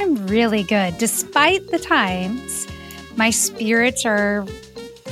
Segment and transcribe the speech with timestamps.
[0.00, 0.96] I'm really good.
[0.96, 2.66] Despite the times,
[3.16, 4.46] my spirits are,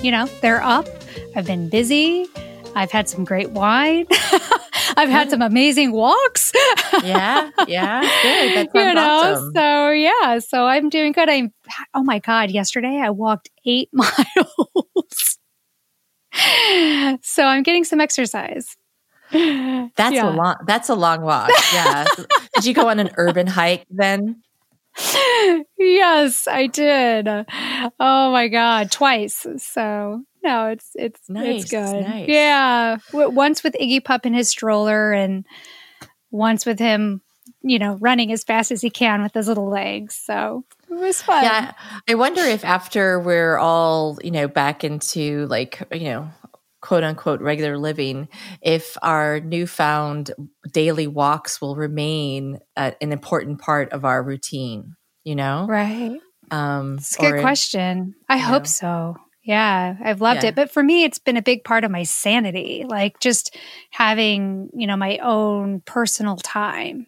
[0.03, 0.87] you know, they're up.
[1.37, 2.27] I've been busy.
[2.75, 4.07] I've had some great wine.
[4.97, 6.53] I've had some amazing walks.
[7.05, 8.69] yeah, yeah, good.
[8.75, 9.53] you know, awesome.
[9.55, 11.29] so yeah, so I'm doing good.
[11.29, 11.53] I'm.
[11.93, 12.51] Oh my god!
[12.51, 15.39] Yesterday I walked eight miles,
[17.23, 18.75] so I'm getting some exercise.
[19.31, 20.31] That's yeah.
[20.31, 20.57] a long.
[20.67, 21.51] That's a long walk.
[21.75, 22.07] Yeah.
[22.55, 24.43] Did you go on an urban hike then?
[25.79, 27.29] Yes, I did.
[27.29, 29.47] Oh my god, twice.
[29.59, 32.05] So no, it's it's nice, it's good.
[32.05, 32.29] Nice.
[32.29, 35.45] Yeah, once with Iggy Pup in his stroller, and
[36.31, 37.21] once with him,
[37.63, 40.15] you know, running as fast as he can with his little legs.
[40.17, 41.45] So it was fun.
[41.45, 41.73] Yeah,
[42.09, 46.31] I wonder if after we're all you know back into like you know
[46.81, 48.29] quote unquote regular living
[48.63, 50.31] if our newfound
[50.73, 54.95] daily walks will remain uh, an important part of our routine
[55.29, 55.67] you know?
[55.69, 56.19] Right.
[56.51, 58.15] Um it's a good question.
[58.29, 58.69] I hope know.
[58.69, 59.17] so.
[59.43, 60.51] Yeah i've loved yeah.
[60.51, 60.55] it.
[60.55, 63.57] But for me it's been a big part of my sanity like just
[63.91, 67.07] having you know my own personal time.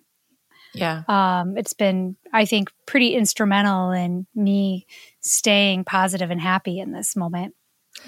[0.74, 1.02] Yeah.
[1.08, 4.86] Um it's been i think pretty instrumental in me
[5.20, 7.54] staying positive and happy in this moment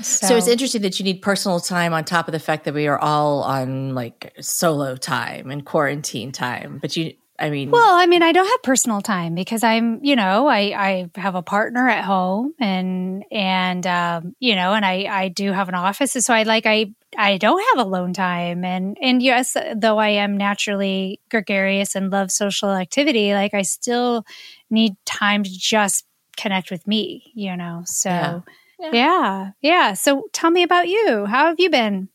[0.00, 2.74] so, so, it's interesting that you need personal time on top of the fact that
[2.74, 6.78] we are all on like solo time and quarantine time.
[6.78, 10.16] But you, I mean, well, I mean, I don't have personal time because I'm, you
[10.16, 15.06] know, I I have a partner at home and and um, you know, and I
[15.10, 18.96] I do have an office, so I like I I don't have alone time and
[19.00, 24.24] and yes, though I am naturally gregarious and love social activity, like I still
[24.70, 26.06] need time to just
[26.36, 27.82] connect with me, you know.
[27.84, 28.08] So.
[28.08, 28.40] Yeah
[28.82, 28.90] yeah.
[28.92, 29.50] yeah.
[29.60, 29.92] Yeah.
[29.94, 31.26] So tell me about you.
[31.26, 32.08] How have you been?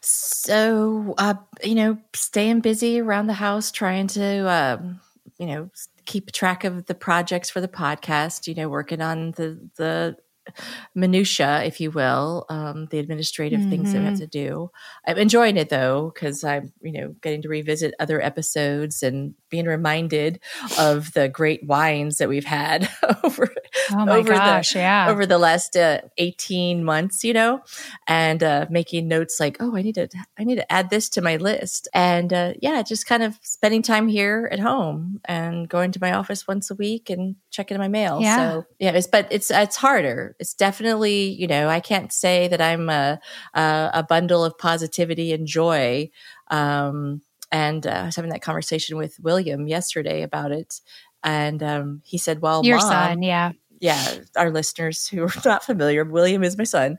[0.00, 5.00] So, uh, you know, staying busy around the house, trying to, um,
[5.38, 5.70] you know,
[6.06, 10.16] keep track of the projects for the podcast, you know, working on the, the
[10.94, 13.70] minutia, if you will, um, the administrative mm-hmm.
[13.70, 14.20] things that I have mm-hmm.
[14.20, 14.70] to do.
[15.06, 19.66] I'm enjoying it though because I'm, you know, getting to revisit other episodes and being
[19.66, 20.40] reminded
[20.78, 22.88] of the great wines that we've had
[23.24, 23.52] over
[23.92, 27.60] oh my over gosh, the, yeah, over the last uh, 18 months, you know,
[28.06, 31.20] and uh, making notes like, oh, I need to, I need to add this to
[31.20, 35.92] my list, and uh, yeah, just kind of spending time here at home and going
[35.92, 38.20] to my office once a week and checking my mail.
[38.20, 38.36] Yeah.
[38.36, 40.36] So yeah, it's but it's it's harder.
[40.40, 43.20] It's definitely you know I can't say that I'm a
[43.54, 46.10] a, a bundle of positivity and joy.
[46.48, 50.80] Um, and uh, I was having that conversation with William yesterday about it,
[51.22, 55.64] and um, he said, "Well, your mom, son, yeah, yeah." Our listeners who are not
[55.64, 56.98] familiar, William is my son.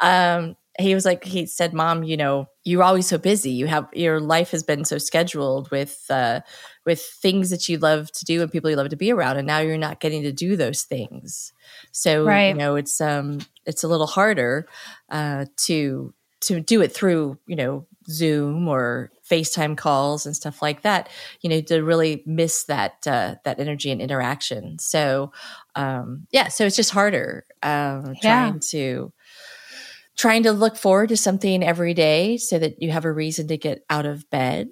[0.00, 3.50] Um, he was like, he said, "Mom, you know, you're always so busy.
[3.50, 6.40] You have your life has been so scheduled with uh,
[6.88, 9.46] with things that you love to do and people you love to be around, and
[9.46, 11.52] now you're not getting to do those things.
[11.92, 12.48] So right.
[12.48, 14.66] you know, it's um, it's a little harder
[15.10, 20.80] uh, to to do it through you know Zoom or FaceTime calls and stuff like
[20.80, 21.10] that,
[21.42, 24.78] you know, to really miss that uh, that energy and interaction.
[24.78, 25.30] So,
[25.74, 29.12] um, yeah, so it's just harder um, trying to
[30.16, 33.58] trying to look forward to something every day so that you have a reason to
[33.58, 34.68] get out of bed.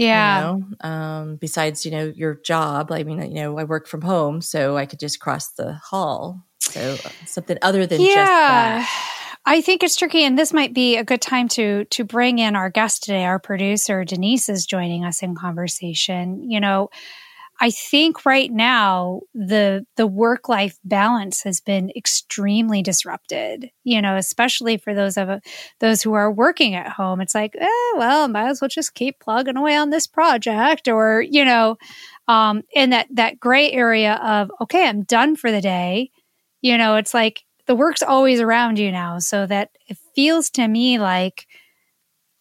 [0.00, 0.54] Yeah.
[0.54, 0.88] You know?
[0.88, 2.90] um, besides, you know, your job.
[2.90, 6.42] I mean, you know, I work from home, so I could just cross the hall.
[6.60, 8.06] So uh, something other than yeah.
[8.06, 9.16] just that.
[9.44, 12.56] I think it's tricky, and this might be a good time to to bring in
[12.56, 13.24] our guest today.
[13.24, 16.50] Our producer Denise is joining us in conversation.
[16.50, 16.88] You know,
[17.62, 23.70] I think right now the the work life balance has been extremely disrupted.
[23.84, 25.28] You know, especially for those of
[25.80, 27.20] those who are working at home.
[27.20, 31.20] It's like, eh, well, might as well just keep plugging away on this project, or
[31.22, 31.76] you know,
[32.28, 36.10] um, in that that gray area of okay, I'm done for the day.
[36.62, 40.66] You know, it's like the work's always around you now so that it feels to
[40.66, 41.46] me like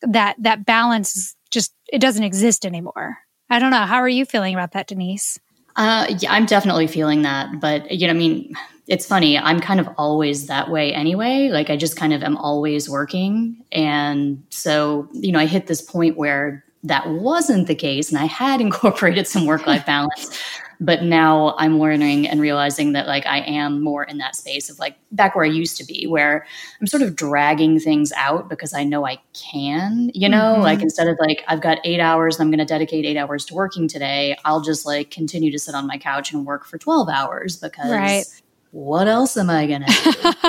[0.02, 3.18] that that balance just it doesn't exist anymore
[3.50, 3.86] i don't know.
[3.86, 5.40] How are you feeling about that denise?
[5.76, 8.56] Uh, yeah, i'm definitely feeling that but you know i mean
[8.90, 9.38] it's funny.
[9.38, 11.50] I'm kind of always that way anyway.
[11.50, 13.64] Like i just kind of am always working.
[13.72, 18.26] And so you know i hit this point where that wasn't the case and i
[18.26, 20.40] had incorporated some work life balance
[20.80, 24.80] but now I'm learning and realizing that like I am more in that space of
[24.80, 26.46] like back where I used to be, where
[26.80, 30.62] I'm sort of dragging things out because I know I can, you know, mm-hmm.
[30.62, 33.46] like instead of like I've got eight hours and I'm going to dedicate eight hours
[33.46, 36.78] to working today, I'll just like continue to sit on my couch and work for
[36.78, 37.92] 12 hours because.
[37.92, 38.26] Right
[38.72, 40.46] what else am I going to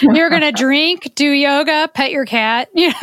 [0.00, 0.12] do?
[0.16, 2.68] You're going to drink, do yoga, pet your cat.
[2.74, 2.94] You know?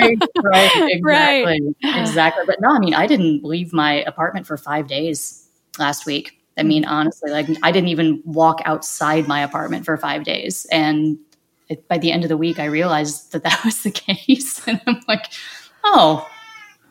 [0.00, 1.02] right, right, exactly.
[1.02, 1.60] Right.
[1.82, 2.44] Exactly.
[2.46, 5.45] But no, I mean, I didn't leave my apartment for five days
[5.78, 6.40] last week.
[6.58, 10.66] I mean, honestly, like I didn't even walk outside my apartment for five days.
[10.70, 11.18] And
[11.68, 14.62] it, by the end of the week, I realized that that was the case.
[14.68, 15.26] And I'm like,
[15.84, 16.28] oh,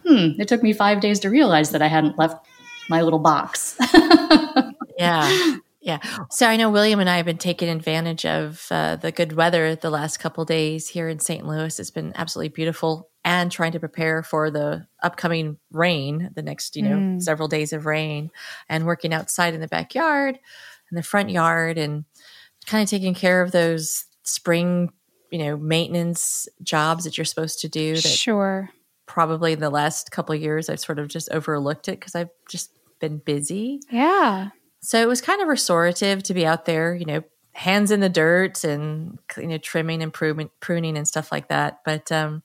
[0.06, 2.46] hmm, it took me five days to realize that I hadn't left
[2.90, 3.76] my little box.
[4.98, 5.58] yeah.
[5.82, 6.00] Yeah.
[6.32, 9.76] So I know William and I have been taking advantage of uh, the good weather
[9.76, 11.46] the last couple days here in St.
[11.46, 11.80] Louis.
[11.80, 16.84] It's been absolutely beautiful and trying to prepare for the upcoming rain, the next, you
[16.84, 17.22] know, mm.
[17.22, 18.30] several days of rain
[18.70, 20.40] and working outside in the backyard
[20.90, 22.06] and the front yard and
[22.68, 24.92] kind of taking care of those spring,
[25.32, 27.96] you know, maintenance jobs that you're supposed to do.
[27.96, 28.70] That sure.
[29.08, 32.70] Probably in the last couple years, I've sort of just overlooked it because I've just
[33.00, 33.80] been busy.
[33.90, 34.50] Yeah.
[34.82, 37.24] So it was kind of restorative to be out there, you know,
[37.54, 41.80] hands in the dirt and you know trimming and pruning, pruning and stuff like that.
[41.84, 42.44] But um,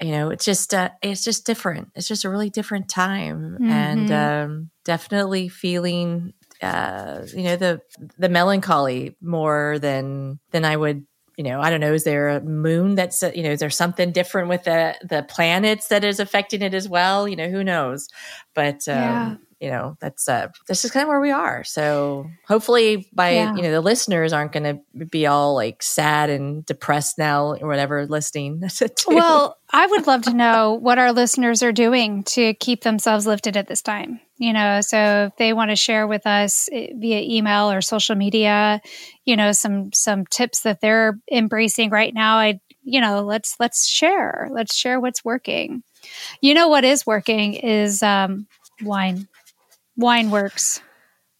[0.00, 1.90] you know, it's just uh, it's just different.
[1.94, 3.70] It's just a really different time, mm-hmm.
[3.70, 6.32] and um, definitely feeling
[6.62, 7.80] uh, you know the
[8.18, 11.06] the melancholy more than than I would
[11.36, 13.70] you know, I don't know, is there a moon that's, uh, you know, is there
[13.70, 17.26] something different with the, the planets that is affecting it as well?
[17.26, 18.08] You know, who knows?
[18.52, 21.64] But, um, yeah you know that's uh this is kind of where we are.
[21.64, 23.54] So hopefully by yeah.
[23.54, 24.64] you know the listeners aren't going
[24.96, 28.62] to be all like sad and depressed now or whatever listening
[29.06, 33.56] well i would love to know what our listeners are doing to keep themselves lifted
[33.56, 34.80] at this time you know?
[34.80, 38.80] So if they want to share with us eh, via email or social media
[39.24, 43.86] you know some some tips that they're embracing right now i you know let's let's
[43.86, 44.48] share.
[44.50, 45.82] Let's share what's working.
[46.40, 48.46] You know what is working is um
[48.82, 49.28] wine
[50.00, 50.80] wine works.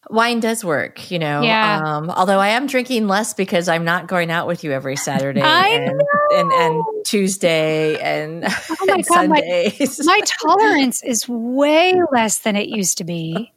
[0.08, 1.42] Wine does work, you know.
[1.42, 1.82] Yeah.
[1.84, 5.40] Um, although I am drinking less because I'm not going out with you every Saturday
[5.40, 6.02] and,
[6.32, 10.04] and, and Tuesday and, oh my and God, Sundays.
[10.04, 13.52] My, my tolerance is way less than it used to be.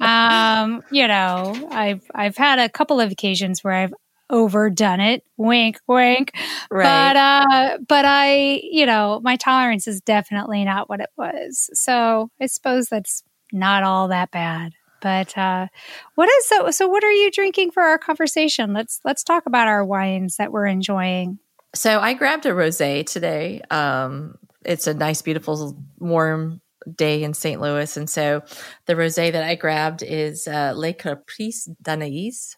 [0.00, 3.94] Um, you know, I've I've had a couple of occasions where I've
[4.30, 5.24] overdone it.
[5.36, 6.32] Wink, wink.
[6.70, 6.84] Right.
[6.84, 11.70] But uh, but I, you know, my tolerance is definitely not what it was.
[11.74, 14.72] So I suppose that's not all that bad.
[15.00, 15.66] But uh,
[16.14, 16.70] what is so?
[16.70, 18.72] So, what are you drinking for our conversation?
[18.72, 21.38] Let's let's talk about our wines that we're enjoying.
[21.74, 23.62] So, I grabbed a rosé today.
[23.70, 26.60] Um, it's a nice, beautiful, warm
[26.94, 27.60] day in St.
[27.60, 28.42] Louis, and so
[28.86, 32.56] the rosé that I grabbed is uh, Les Caprices d'Anaïs.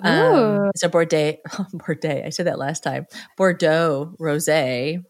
[0.00, 1.34] Um, it's a Bordeaux,
[1.72, 2.22] Bordeaux.
[2.24, 3.06] I said that last time.
[3.36, 5.02] Bordeaux rosé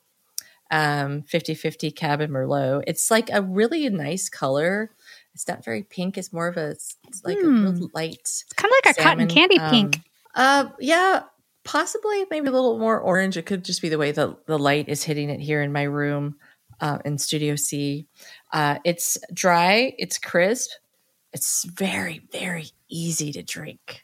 [0.70, 2.82] um 50 50 Cab Merlot.
[2.86, 4.90] It's like a really nice color.
[5.38, 6.18] It's not very pink.
[6.18, 7.66] It's more of a it's like hmm.
[7.66, 8.18] a light.
[8.18, 8.98] It's kind of like salmon.
[8.98, 10.00] a cotton candy um, pink.
[10.34, 11.22] Uh, yeah,
[11.62, 13.36] possibly maybe a little more orange.
[13.36, 15.84] It could just be the way the the light is hitting it here in my
[15.84, 16.38] room
[16.80, 18.08] uh, in Studio C.
[18.52, 19.94] Uh, it's dry.
[19.96, 20.72] It's crisp.
[21.32, 24.02] It's very very easy to drink.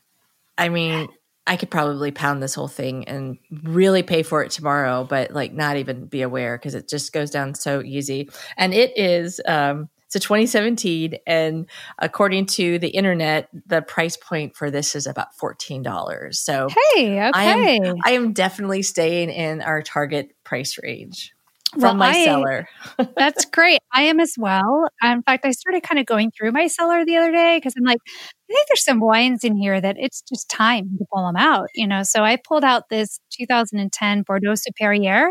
[0.56, 1.08] I mean,
[1.48, 5.52] I could probably pound this whole thing and really pay for it tomorrow, but like
[5.52, 8.30] not even be aware because it just goes down so easy.
[8.56, 11.66] And it is, um, a 2017, and
[11.98, 16.34] according to the internet, the price point for this is about $14.
[16.34, 17.30] So, hey, okay.
[17.34, 21.34] I am, I am definitely staying in our target price range
[21.74, 22.68] from well, my I, cellar.
[23.16, 23.80] that's great.
[23.92, 24.88] I am as well.
[25.02, 27.84] In fact, I started kind of going through my cellar the other day because I'm
[27.84, 31.36] like, I think there's some wines in here that it's just time to pull them
[31.36, 32.02] out, you know.
[32.02, 35.30] So I pulled out this 2010 Bordeaux Supérieur.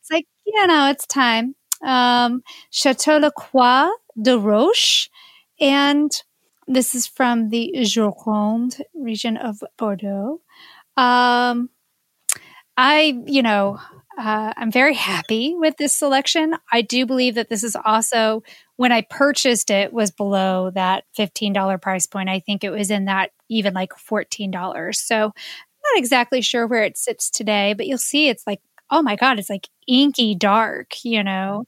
[0.00, 1.54] It's like, you know, it's time.
[1.84, 5.08] Um, Chateau La Croix de Roche,
[5.60, 6.10] and
[6.66, 10.40] this is from the Gironde region of Bordeaux.
[10.96, 11.70] Um,
[12.76, 13.78] I, you know,
[14.18, 16.54] uh, I'm very happy with this selection.
[16.72, 18.42] I do believe that this is also
[18.76, 22.28] when I purchased it was below that $15 price point.
[22.28, 25.06] I think it was in that even like $14.
[25.06, 25.32] So I'm
[25.94, 28.60] not exactly sure where it sits today, but you'll see it's like
[28.94, 31.64] oh my god, it's like inky dark, you know.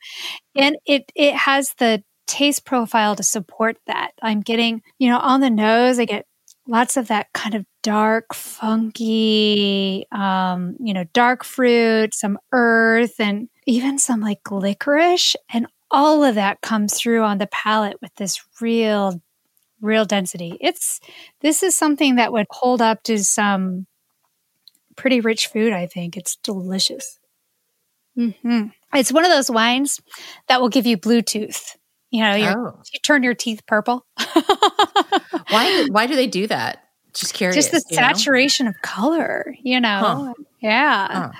[0.56, 4.12] And it it has the taste profile to support that.
[4.23, 6.26] I'm getting, you know, on the nose, I get
[6.66, 13.49] lots of that kind of dark, funky, um, you know, dark fruit, some earth, and
[13.66, 15.37] even some like licorice.
[15.52, 19.21] And all of that comes through on the palate with this real
[19.81, 20.57] real density.
[20.61, 21.00] It's
[21.40, 23.87] this is something that would hold up to some
[24.97, 25.73] pretty rich food.
[25.73, 27.19] I think it's delicious.
[28.19, 28.69] Mm-hmm.
[28.95, 30.00] It's one of those wines
[30.49, 31.76] that will give you Bluetooth.
[32.14, 32.83] You know, oh.
[32.92, 34.06] you turn your teeth purple.
[35.49, 35.88] why?
[35.90, 36.85] Why do they do that?
[37.12, 37.56] Just curious.
[37.56, 38.71] Just the saturation know?
[38.71, 39.56] of color.
[39.64, 39.99] You know.
[39.99, 40.44] Huh.
[40.61, 41.09] Yeah.
[41.11, 41.33] Huh.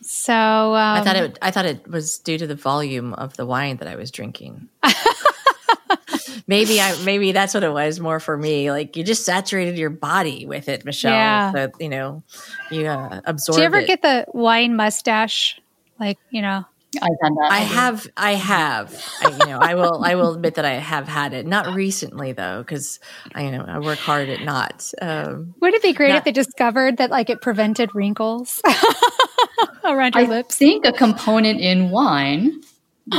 [0.00, 1.38] So um, I thought it.
[1.42, 4.70] I thought it was due to the volume of the wine that I was drinking.
[6.46, 8.70] maybe I maybe that's what it was more for me.
[8.70, 11.12] Like you just saturated your body with it, Michelle.
[11.12, 11.52] Yeah.
[11.52, 12.22] So, you know,
[12.70, 13.56] you uh, absorb.
[13.56, 13.86] Do you ever it.
[13.86, 15.60] get the wine mustache?
[16.00, 16.64] Like you know.
[16.96, 17.48] I've done that.
[17.50, 18.06] I have.
[18.16, 19.04] I have.
[19.22, 20.02] I, you know, I will.
[20.02, 21.46] I will admit that I have had it.
[21.46, 22.98] Not recently though, because
[23.34, 24.90] I you know I work hard at not.
[25.00, 28.62] Um, Would it be great not, if they discovered that like it prevented wrinkles
[29.84, 30.56] around your I lips?
[30.56, 32.62] I think a component in wine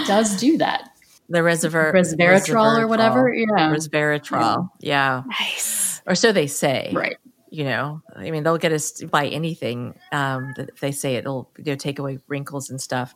[0.08, 0.90] does do that.
[1.30, 3.32] The reservoir, resveratrol or whatever.
[3.32, 4.70] Yeah, resveratrol.
[4.80, 5.22] Yeah.
[5.22, 5.24] yeah.
[5.28, 6.02] Nice.
[6.08, 6.92] Or so they say.
[6.96, 7.18] Right
[7.52, 11.50] you know i mean they'll get us to buy anything um, if they say it'll
[11.58, 13.14] you know take away wrinkles and stuff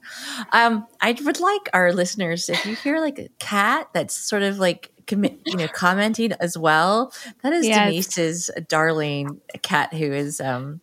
[0.51, 4.57] um, i would like our listeners if you hear like a cat that's sort of
[4.57, 7.89] like commi- you know commenting as well that is yes.
[7.89, 10.81] denise's darling cat who is um,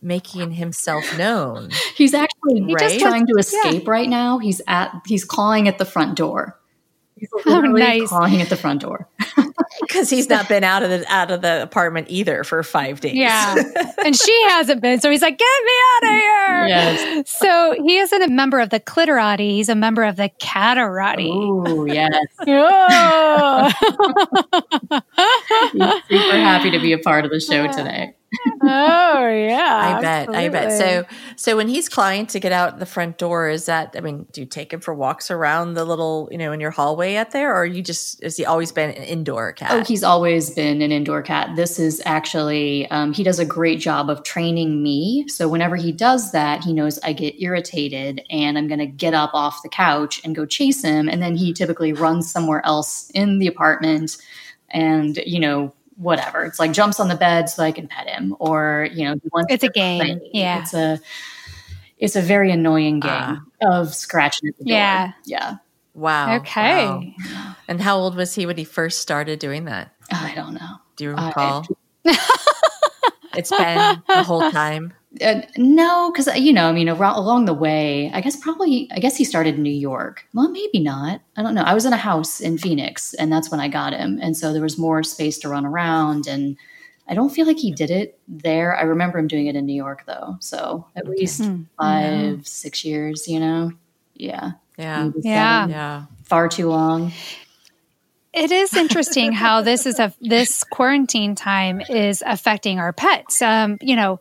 [0.00, 3.00] making himself known he's actually right?
[3.00, 3.90] trying to escape yeah.
[3.90, 6.58] right now he's at he's clawing at the front door
[7.16, 8.08] he's oh, nice.
[8.08, 9.08] clawing at the front door
[9.80, 13.14] because he's not been out of the out of the apartment either for five days.
[13.14, 13.54] Yeah,
[14.04, 15.00] and she hasn't been.
[15.00, 17.30] So he's like, "Get me out of here!" Yes.
[17.30, 19.50] So he isn't a member of the Clitorati.
[19.50, 21.30] He's a member of the Catarati.
[21.30, 22.12] Oh yes.
[22.46, 23.72] oh.
[26.08, 28.15] super happy to be a part of the show today
[28.62, 30.44] oh yeah i bet absolutely.
[30.44, 30.72] i bet.
[30.72, 31.04] So
[31.36, 34.40] so when he's clawing to get out the front door is that i mean do
[34.40, 37.54] you take him for walks around the little you know in your hallway out there
[37.54, 39.72] or you just has he always been an indoor cat?
[39.72, 41.54] Oh he's always been an indoor cat.
[41.56, 45.26] This is actually um, he does a great job of training me.
[45.28, 49.14] So whenever he does that he knows i get irritated and i'm going to get
[49.14, 51.08] up off the couch and go chase him.
[51.08, 54.16] And then he typically runs somewhere else in the apartment
[54.70, 56.44] and you know whatever.
[56.44, 59.52] It's like jumps on the bed so I can pet him, or you know, wants.
[59.52, 60.00] It's a game.
[60.00, 60.30] Play.
[60.32, 61.00] Yeah, it's a
[61.98, 64.76] it's a very annoying game uh, of scratching at the door.
[64.76, 65.56] Yeah, yeah.
[65.94, 66.36] Wow.
[66.36, 67.14] Okay.
[67.32, 67.56] Wow.
[67.68, 69.94] And how old was he when he first started doing that?
[70.10, 70.76] I don't know.
[70.96, 71.66] Do you recall?
[73.34, 74.92] it's been the whole time.
[75.22, 78.98] Uh, no, because you know, I mean, around, along the way, I guess probably, I
[78.98, 80.24] guess he started in New York.
[80.34, 81.20] Well, maybe not.
[81.36, 81.62] I don't know.
[81.62, 84.52] I was in a house in Phoenix, and that's when I got him, and so
[84.52, 86.26] there was more space to run around.
[86.26, 86.56] And
[87.08, 88.76] I don't feel like he did it there.
[88.76, 90.36] I remember him doing it in New York, though.
[90.40, 91.62] So at least mm-hmm.
[91.78, 92.42] five, yeah.
[92.44, 93.28] six years.
[93.28, 93.72] You know,
[94.14, 96.04] yeah, yeah, yeah, yeah.
[96.24, 97.12] Far too long.
[98.36, 103.40] It is interesting how this is a this quarantine time is affecting our pets.
[103.40, 104.20] Um, you know,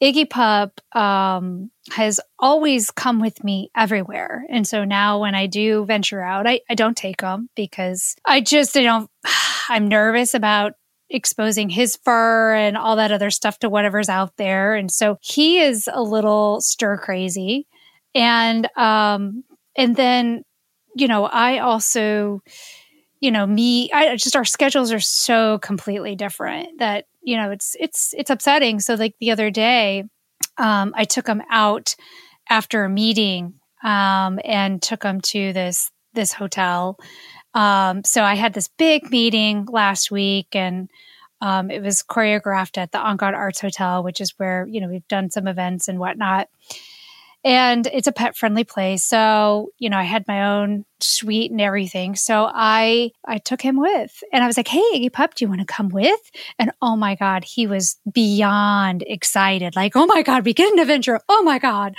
[0.00, 5.84] Iggy Pup um, has always come with me everywhere, and so now when I do
[5.84, 9.10] venture out, I, I don't take him because I just I don't.
[9.68, 10.74] I'm nervous about
[11.10, 15.58] exposing his fur and all that other stuff to whatever's out there, and so he
[15.58, 17.66] is a little stir crazy,
[18.14, 19.42] and um,
[19.76, 20.44] and then
[20.94, 22.42] you know I also
[23.26, 27.74] you know me i just our schedules are so completely different that you know it's
[27.80, 28.78] it's it's upsetting.
[28.78, 30.04] So like the other day
[30.58, 31.96] um, i took him out
[32.48, 37.00] after a meeting um, and took him to this this hotel.
[37.52, 40.88] Um, so i had this big meeting last week and
[41.40, 45.08] um, it was choreographed at the Angad Arts Hotel, which is where you know we've
[45.08, 46.48] done some events and whatnot.
[47.44, 49.04] And it's a pet friendly place.
[49.04, 52.16] So, you know, I had my own suite and everything.
[52.16, 55.48] So I I took him with and I was like, Hey Iggy Pup, do you
[55.48, 56.20] want to come with?
[56.58, 59.76] And oh my God, he was beyond excited.
[59.76, 61.20] Like, oh my God, we get an adventure.
[61.28, 61.94] Oh my God.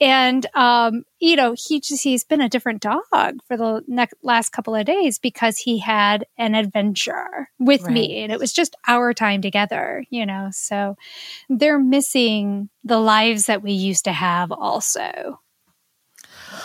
[0.00, 3.02] And um, you know, he just he's been a different dog
[3.46, 7.92] for the next last couple of days because he had an adventure with right.
[7.92, 10.48] me and it was just our time together, you know.
[10.52, 10.96] So
[11.48, 15.40] they're missing the lives that we used to have also.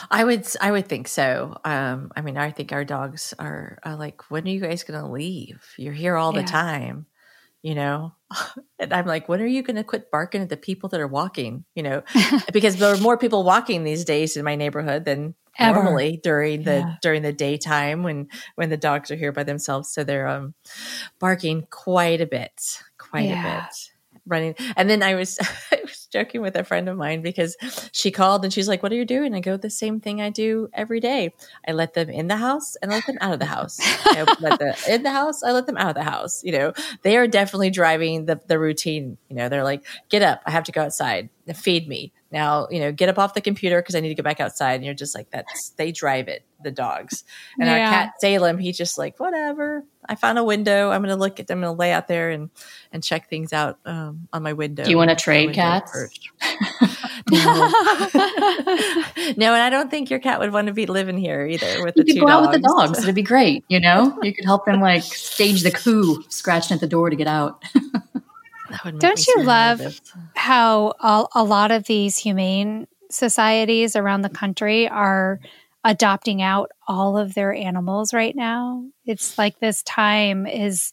[0.09, 1.59] I would I would think so.
[1.63, 4.99] Um, I mean, I think our dogs are, are like, when are you guys going
[4.99, 5.63] to leave?
[5.77, 6.41] You're here all yeah.
[6.41, 7.05] the time,
[7.61, 8.13] you know.
[8.81, 11.07] And I'm like, when are you going to quit barking at the people that are
[11.07, 11.65] walking?
[11.75, 12.03] You know,
[12.53, 15.83] because there are more people walking these days in my neighborhood than Ever.
[15.83, 16.95] normally during the yeah.
[17.01, 19.91] during the daytime when when the dogs are here by themselves.
[19.91, 20.53] So they're um
[21.19, 23.57] barking quite a bit, quite yeah.
[23.57, 23.75] a bit,
[24.25, 24.55] running.
[24.77, 25.37] And then I was,
[25.71, 27.55] I was joking with a friend of mine because
[27.91, 30.29] she called and she's like, "What are you doing?" I go, "The same thing I
[30.29, 31.33] do every day.
[31.67, 33.79] I let them in the house and I let them out of the house.
[34.05, 35.43] I let them in the house.
[35.43, 36.43] I let them out of the house.
[36.43, 36.73] You know,
[37.03, 39.17] they are definitely driving the the routine.
[39.29, 40.41] You know, they're like, "Get up!
[40.45, 41.29] I have to go outside.
[41.55, 44.23] Feed me." Now you know get up off the computer because i need to go
[44.23, 47.23] back outside and you're just like that's they drive it the dogs.
[47.59, 47.73] And yeah.
[47.73, 49.83] our cat salem he's just like whatever.
[50.07, 50.91] I found a window.
[50.91, 52.49] I'm gonna look at i'm gonna lay out there and
[52.91, 54.83] and check things out um, on my window.
[54.83, 55.91] Do you want to trade cats?
[57.31, 57.37] no.
[59.37, 61.95] no and i don't think your cat would want to be living here either with
[61.97, 62.31] you the two go dogs.
[62.31, 63.03] out with the dogs.
[63.03, 64.17] it'd be great you know?
[64.29, 67.63] You could help them like stage the coup scratching at the door to get out
[68.97, 69.81] don't you love
[70.35, 75.39] how a, a lot of these humane societies around the country are
[75.83, 78.83] adopting out all of their animals right now?
[79.05, 80.91] It's like this time is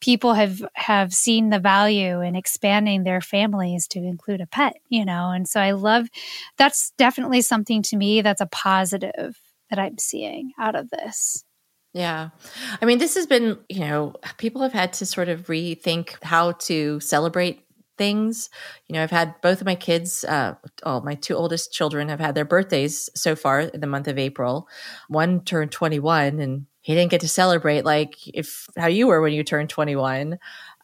[0.00, 5.04] people have have seen the value in expanding their families to include a pet, you
[5.04, 5.30] know.
[5.30, 6.08] And so I love
[6.56, 9.38] that's definitely something to me that's a positive
[9.70, 11.44] that I'm seeing out of this.
[11.94, 12.30] Yeah.
[12.80, 16.52] I mean, this has been, you know, people have had to sort of rethink how
[16.52, 17.64] to celebrate
[17.96, 18.50] things.
[18.86, 20.54] You know, I've had both of my kids, uh,
[20.84, 24.18] oh, my two oldest children have had their birthdays so far in the month of
[24.18, 24.68] April.
[25.08, 29.32] One turned 21 and he didn't get to celebrate like if how you were when
[29.32, 30.38] you turned 21.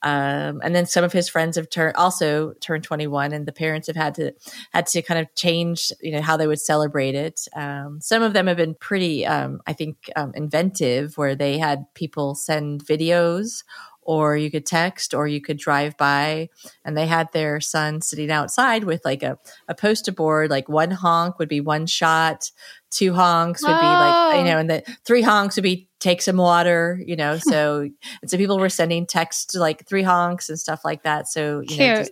[0.04, 3.86] Um, and then some of his friends have turned also turned 21 and the parents
[3.86, 4.32] have had to
[4.72, 7.48] had to kind of change you know how they would celebrate it.
[7.56, 11.86] Um, some of them have been pretty um, i think um, inventive where they had
[11.94, 13.64] people send videos
[14.04, 16.48] or you could text or you could drive by
[16.84, 20.90] and they had their son sitting outside with like a, a poster board like one
[20.90, 22.50] honk would be one shot
[22.90, 23.80] two honks would oh.
[23.80, 27.38] be like you know and the three honks would be take some water you know
[27.38, 27.80] so
[28.20, 31.66] and so people were sending texts like three honks and stuff like that so you
[31.66, 31.78] Cute.
[31.78, 32.04] know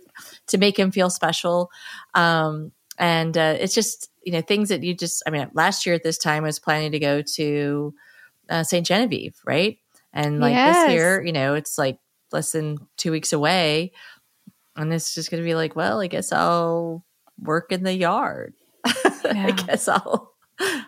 [0.47, 1.69] to make him feel special
[2.15, 5.95] um and uh, it's just you know things that you just i mean last year
[5.95, 7.93] at this time i was planning to go to
[8.49, 9.77] uh, st genevieve right
[10.13, 10.87] and like yes.
[10.87, 11.97] this year, you know, it's like
[12.31, 13.91] less than two weeks away.
[14.75, 17.05] And it's just going to be like, well, I guess I'll
[17.39, 18.53] work in the yard.
[19.25, 19.47] Yeah.
[19.47, 20.33] I guess I'll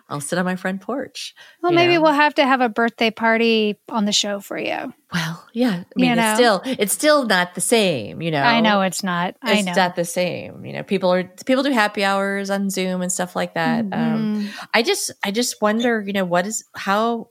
[0.09, 1.33] I'll sit on my front porch.
[1.61, 2.01] Well, maybe know?
[2.01, 4.93] we'll have to have a birthday party on the show for you.
[5.13, 5.69] Well, yeah.
[5.69, 6.29] I mean, you know?
[6.29, 8.41] it's still it's still not the same, you know.
[8.41, 9.35] I know it's not.
[9.41, 9.73] I it's know.
[9.73, 10.65] not the same.
[10.65, 13.79] You know, people are people do happy hours on Zoom and stuff like that.
[13.79, 14.35] Um, mm-hmm.
[14.35, 17.29] Um, I just I just wonder, you know, what is how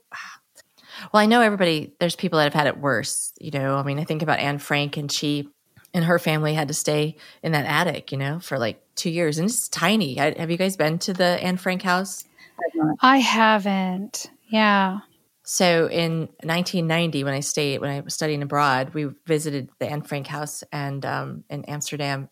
[1.11, 3.33] well, I know everybody, there's people that have had it worse.
[3.39, 5.49] You know, I mean, I think about Anne Frank and she
[5.93, 9.37] and her family had to stay in that attic, you know, for like two years.
[9.37, 10.19] And it's tiny.
[10.19, 12.25] I, have you guys been to the Anne Frank house?
[13.01, 14.29] I haven't.
[14.49, 14.99] Yeah.
[15.43, 20.01] So in 1990, when I stayed, when I was studying abroad, we visited the Anne
[20.01, 22.29] Frank house and um, in Amsterdam,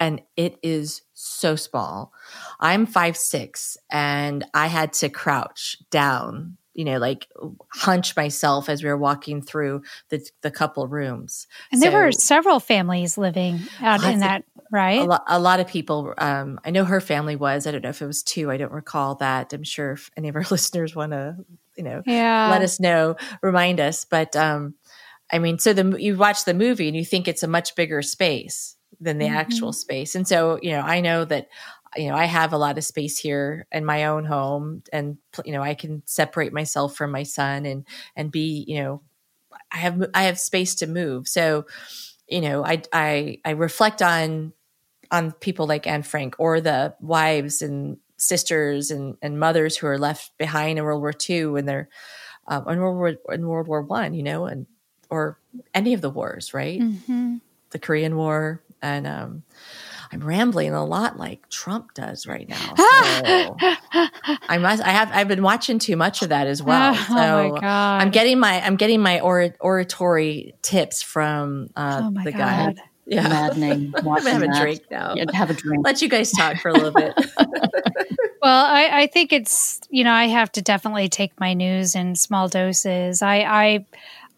[0.00, 2.12] and it is so small.
[2.58, 7.28] I'm five six, and I had to crouch down you know, like
[7.72, 11.46] hunch myself as we were walking through the the couple rooms.
[11.72, 15.00] And so, there were several families living out in that, right?
[15.00, 16.12] A, lo- a lot of people.
[16.18, 17.66] Um, I know her family was.
[17.66, 18.50] I don't know if it was two.
[18.50, 19.52] I don't recall that.
[19.52, 21.36] I'm sure if any of our listeners want to,
[21.76, 22.50] you know, yeah.
[22.50, 24.04] let us know, remind us.
[24.04, 24.74] But um,
[25.32, 28.02] I mean, so the you watch the movie and you think it's a much bigger
[28.02, 29.36] space than the mm-hmm.
[29.36, 30.14] actual space.
[30.14, 31.48] And so, you know, I know that
[31.96, 35.52] you know, I have a lot of space here in my own home and, you
[35.52, 39.02] know, I can separate myself from my son and, and be, you know,
[39.70, 41.28] I have, I have space to move.
[41.28, 41.66] So,
[42.28, 44.52] you know, I, I, I reflect on,
[45.10, 49.98] on people like Anne Frank or the wives and sisters and, and mothers who are
[49.98, 51.88] left behind in World War II and they're,
[52.46, 54.66] um, in World War, in World War One, you know, and,
[55.10, 55.38] or
[55.74, 56.80] any of the wars, right?
[56.80, 57.36] Mm-hmm.
[57.70, 59.42] The Korean War and, um,
[60.14, 62.74] I'm rambling a lot like Trump does right now.
[63.24, 63.56] So
[64.48, 66.94] I must I have I've been watching too much of that as well.
[66.94, 72.32] So oh I'm getting my I'm getting my or, oratory tips from uh, oh the
[72.32, 72.76] God.
[72.76, 72.82] guy.
[73.06, 73.28] Yeah.
[73.28, 73.92] Maddening.
[73.96, 74.56] I'm gonna have that.
[74.56, 75.14] a drink now.
[75.16, 75.84] Yeah, have a drink.
[75.84, 77.14] Let you guys talk for a little bit.
[78.42, 82.14] well, I, I think it's you know, I have to definitely take my news in
[82.14, 83.22] small doses.
[83.22, 83.86] I I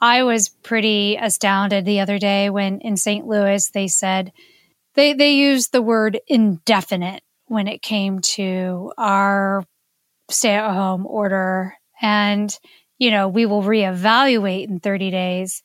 [0.01, 3.27] I was pretty astounded the other day when in St.
[3.27, 4.33] Louis they said
[4.97, 9.65] they they used the word indefinite when it came to our
[10.31, 11.75] stay at home order.
[12.03, 12.57] And
[12.99, 15.63] you know we will reevaluate in 30 days.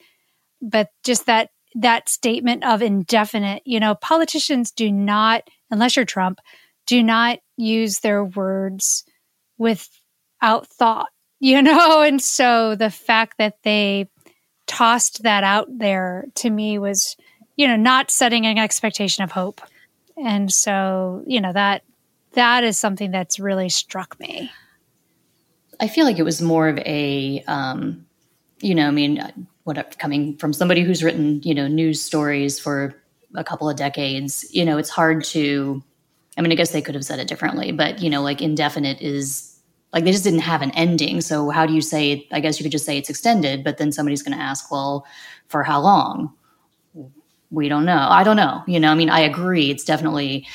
[0.62, 6.40] But just that that statement of indefinite you know politicians do not unless you're trump
[6.86, 9.06] do not use their words
[9.58, 11.08] without thought
[11.42, 12.04] you know?
[12.04, 14.08] And so the fact that they
[14.68, 17.18] tossed that out there to me was
[17.62, 19.62] you know, not setting an expectation of hope
[20.18, 21.84] And so, you know, that
[22.34, 24.52] that is something that's really struck me.
[25.80, 28.04] I feel like it was more of a, um,
[28.62, 29.22] you know, I mean,
[29.64, 32.96] what coming from somebody who's written, you know, news stories for
[33.36, 35.84] a couple of decades, you know, it's hard to.
[36.40, 39.00] I mean, I guess they could have said it differently, but you know, like indefinite
[39.02, 39.56] is
[39.94, 41.22] like they just didn't have an ending.
[41.22, 42.28] So how do you say?
[42.32, 45.06] I guess you could just say it's extended, but then somebody's going to ask, well,
[45.48, 46.34] for how long?
[47.52, 48.08] We don't know.
[48.10, 48.64] I don't know.
[48.66, 49.70] You know, I mean, I agree.
[49.70, 50.48] It's definitely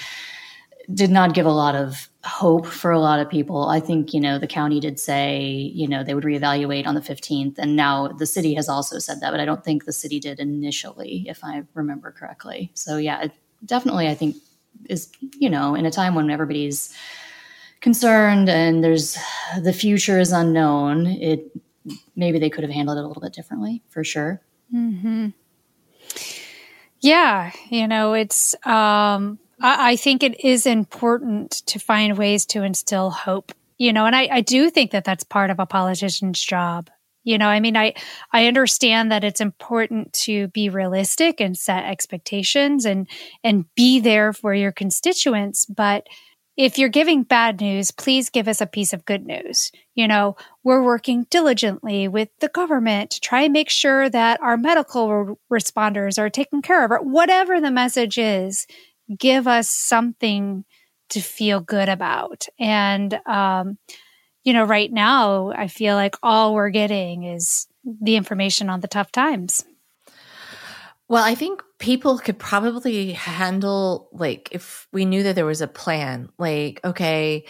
[0.93, 3.69] did not give a lot of hope for a lot of people.
[3.69, 5.41] I think, you know, the county did say,
[5.75, 7.59] you know, they would reevaluate on the 15th.
[7.59, 10.41] And now the city has also said that, but I don't think the city did
[10.41, 12.71] initially, if I remember correctly.
[12.75, 13.27] So, yeah,
[13.65, 14.37] definitely, I think
[14.89, 16.95] is, you know, in a time when everybody's
[17.81, 19.19] concerned and there's
[19.61, 21.51] the future is unknown, it
[22.15, 24.41] maybe they could have handled it a little bit differently for sure.
[24.75, 25.29] Mm-hmm.
[27.07, 32.65] Yeah, you know, it's um I, I think it is important to find ways to
[32.65, 36.43] instill hope, you know, and I, I do think that that's part of a politician's
[36.43, 36.91] job.
[37.23, 37.95] You know, I mean, I
[38.33, 43.07] I understand that it's important to be realistic and set expectations and
[43.45, 46.09] and be there for your constituents, but
[46.57, 49.71] if you're giving bad news, please give us a piece of good news.
[49.95, 54.57] You know, we're working diligently with the government to try and make sure that our
[54.57, 58.67] medical re- responders are taken care of, or whatever the message is
[59.19, 60.65] give us something
[61.11, 62.47] to feel good about.
[62.59, 63.79] And, um,
[64.43, 68.89] you know, right now, I feel like all we're getting is the information on the
[68.89, 69.65] tough times.
[71.09, 75.69] Well, I think people could probably handle, like, if we knew that there was a
[75.69, 77.45] plan, like, okay,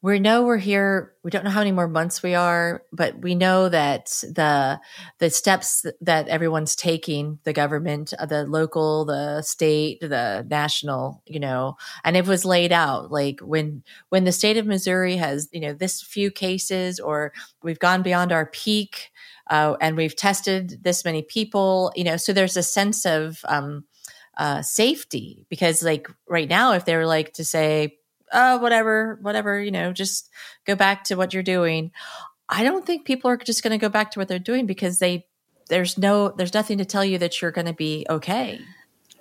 [0.00, 3.34] we know we're here we don't know how many more months we are but we
[3.34, 4.78] know that the
[5.18, 11.40] the steps that everyone's taking the government uh, the local the state the national you
[11.40, 15.60] know and it was laid out like when when the state of missouri has you
[15.60, 19.10] know this few cases or we've gone beyond our peak
[19.50, 23.84] uh, and we've tested this many people you know so there's a sense of um,
[24.36, 27.98] uh, safety because like right now if they were like to say
[28.32, 30.30] uh, whatever, whatever, you know, just
[30.66, 31.92] go back to what you're doing.
[32.48, 34.98] I don't think people are just going to go back to what they're doing because
[34.98, 35.26] they,
[35.68, 38.60] there's no, there's nothing to tell you that you're going to be okay.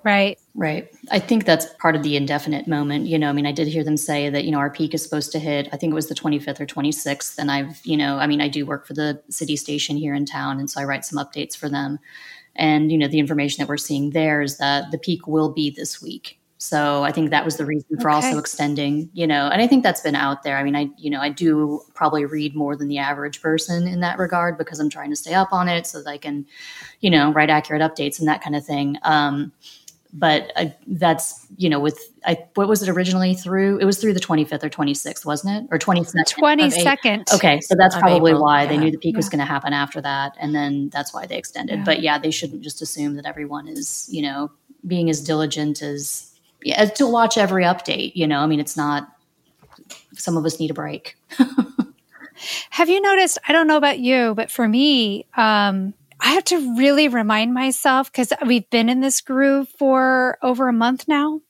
[0.03, 0.39] Right.
[0.55, 0.89] Right.
[1.11, 3.07] I think that's part of the indefinite moment.
[3.07, 5.03] You know, I mean, I did hear them say that, you know, our peak is
[5.03, 7.37] supposed to hit, I think it was the 25th or 26th.
[7.37, 10.25] And I've, you know, I mean, I do work for the city station here in
[10.25, 10.59] town.
[10.59, 11.99] And so I write some updates for them.
[12.55, 15.69] And, you know, the information that we're seeing there is that the peak will be
[15.69, 16.39] this week.
[16.59, 18.15] So I think that was the reason for okay.
[18.15, 20.57] also extending, you know, and I think that's been out there.
[20.57, 23.99] I mean, I, you know, I do probably read more than the average person in
[23.99, 26.47] that regard because I'm trying to stay up on it so that I can,
[26.99, 28.97] you know, write accurate updates and that kind of thing.
[29.03, 29.51] Um,
[30.17, 33.77] but uh, that's, you know, with, I, what was it originally through?
[33.77, 35.67] It was through the 25th or 26th, wasn't it?
[35.71, 36.33] Or 22nd?
[36.33, 37.33] 22nd.
[37.35, 37.61] Okay.
[37.61, 38.69] So that's probably April, why yeah.
[38.69, 39.17] they knew the peak yeah.
[39.17, 40.35] was going to happen after that.
[40.39, 41.79] And then that's why they extended.
[41.79, 41.83] Yeah.
[41.85, 44.51] But yeah, they shouldn't just assume that everyone is, you know,
[44.87, 48.13] being as diligent as yeah, to watch every update.
[48.15, 49.07] You know, I mean, it's not.
[50.15, 51.15] Some of us need a break.
[52.71, 53.37] have you noticed?
[53.47, 58.11] I don't know about you, but for me, um, I have to really remind myself
[58.11, 61.41] because we've been in this groove for over a month now.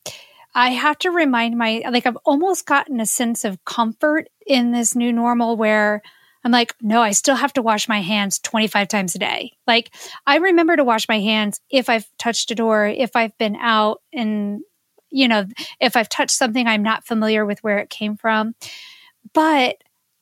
[0.54, 4.96] I have to remind my like I've almost gotten a sense of comfort in this
[4.96, 6.02] new normal where
[6.44, 9.52] I'm like, no, I still have to wash my hands 25 times a day.
[9.68, 9.94] Like
[10.26, 14.02] I remember to wash my hands if I've touched a door, if I've been out
[14.14, 14.62] and
[15.10, 15.46] you know,
[15.80, 18.56] if I've touched something, I'm not familiar with where it came from.
[19.34, 19.78] But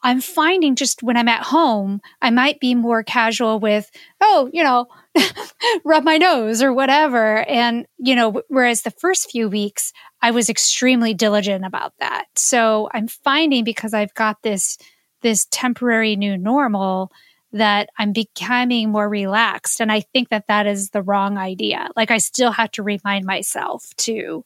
[0.06, 3.90] I'm finding just when I'm at home, I might be more casual with,
[4.22, 4.86] oh, you know,
[5.84, 7.40] rub my nose or whatever.
[7.50, 9.92] And, you know, whereas the first few weeks,
[10.22, 12.26] I was extremely diligent about that.
[12.36, 14.78] So I'm finding because I've got this,
[15.24, 17.12] this temporary new normal
[17.54, 19.82] that I'm becoming more relaxed.
[19.82, 21.90] And I think that that is the wrong idea.
[21.96, 24.46] Like I still have to remind myself to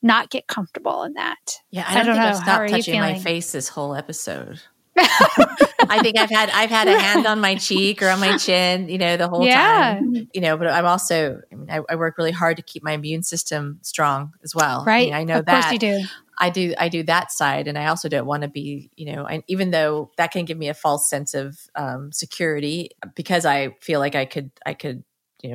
[0.00, 1.60] not get comfortable in that.
[1.70, 2.28] Yeah, I don't, I don't think know.
[2.28, 4.62] I've stopped touching my face this whole episode.
[4.98, 8.88] I think I've had I've had a hand on my cheek or on my chin,
[8.88, 9.94] you know, the whole yeah.
[9.94, 10.28] time.
[10.32, 12.92] You know, but I'm also I mean I, I, work really hard to keep my
[12.92, 14.84] immune system strong as well.
[14.84, 15.02] Right.
[15.02, 15.62] I, mean, I know of that.
[15.62, 16.00] Course you do.
[16.38, 19.24] I do I do that side, and I also don't want to be, you know,
[19.26, 23.70] and even though that can give me a false sense of um, security because I
[23.80, 25.02] feel like I could I could,
[25.42, 25.50] you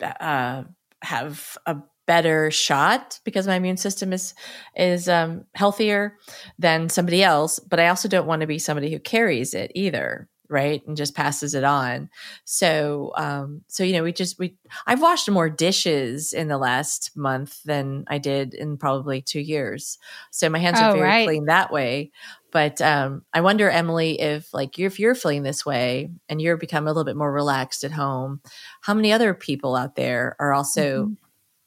[0.00, 0.64] know, uh,
[1.02, 4.34] have a better shot because my immune system is
[4.76, 6.16] is um, healthier
[6.58, 10.28] than somebody else but i also don't want to be somebody who carries it either
[10.48, 12.08] right and just passes it on
[12.44, 14.54] so um so you know we just we
[14.86, 19.98] i've washed more dishes in the last month than i did in probably two years
[20.30, 21.24] so my hands are Oh, very right.
[21.24, 22.12] clean that way
[22.52, 26.56] but um i wonder emily if like you if you're feeling this way and you're
[26.56, 28.40] becoming a little bit more relaxed at home
[28.82, 31.16] how many other people out there are also Mhm.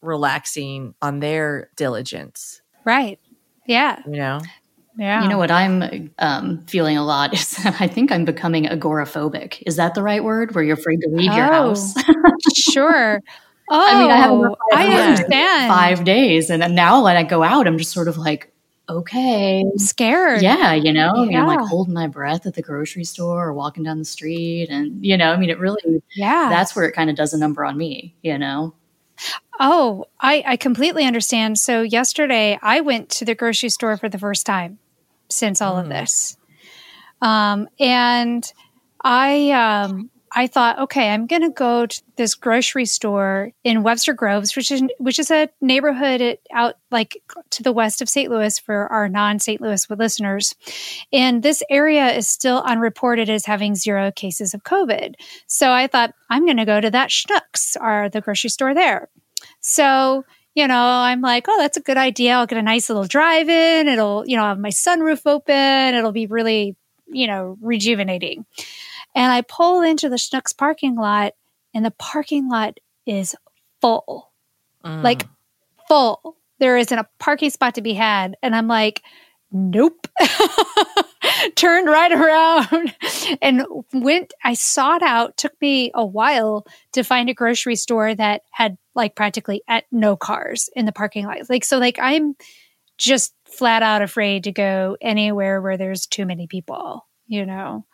[0.01, 3.19] Relaxing on their diligence Right.
[3.67, 3.99] Yeah.
[4.05, 4.39] you know
[4.97, 5.21] Yeah.
[5.23, 9.61] You know what I'm um, feeling a lot is that I think I'm becoming agoraphobic.
[9.65, 10.55] Is that the right word?
[10.55, 11.69] Where you're afraid to leave your Oh.
[11.69, 11.93] house?
[12.55, 13.21] sure.
[13.71, 15.69] Oh, I mean, I haven't I understand.
[15.71, 18.51] five days, and now when I go out, I'm just sort of like,
[18.89, 20.41] okay, I'm Scared.
[20.41, 21.11] yeah, you know.
[21.15, 24.05] I mean, I'm like holding my breath at the grocery store or walking down the
[24.05, 26.49] street, and you know, I mean, it really Yeah.
[26.49, 28.73] that's where it kind of does a number on me, you know.
[29.59, 31.57] Oh, I, I completely understand.
[31.59, 34.79] So yesterday I went to the grocery store for the first time
[35.29, 35.89] since all of Mm.
[35.89, 36.37] this.
[37.21, 38.51] Um, and
[39.03, 44.55] I um I thought, okay, I'm gonna go to this grocery store in Webster Groves,
[44.55, 48.29] which is which is a neighborhood out like to the west of St.
[48.29, 49.59] Louis for our non St.
[49.59, 50.55] Louis listeners.
[51.11, 55.15] And this area is still unreported as having zero cases of COVID.
[55.47, 59.09] So I thought I'm gonna go to that Schnucks or the grocery store there.
[59.61, 62.33] So, you know, I'm like, oh, that's a good idea.
[62.33, 63.87] I'll get a nice little drive in.
[63.87, 65.95] It'll, you know, have my sunroof open.
[65.95, 66.75] It'll be really,
[67.07, 68.45] you know, rejuvenating.
[69.15, 71.33] And I pull into the Schnucks parking lot,
[71.73, 73.35] and the parking lot is
[73.81, 74.31] full,
[74.85, 75.03] Mm.
[75.03, 75.25] like
[75.87, 76.37] full.
[76.59, 78.35] There isn't a parking spot to be had.
[78.41, 79.01] And I'm like,
[79.51, 80.07] nope.
[81.55, 82.95] Turned right around
[83.41, 88.43] and went, I sought out, took me a while to find a grocery store that
[88.51, 91.37] had like practically at no cars in the parking lot.
[91.49, 92.35] Like, so like I'm
[92.97, 97.85] just flat out afraid to go anywhere where there's too many people, you know?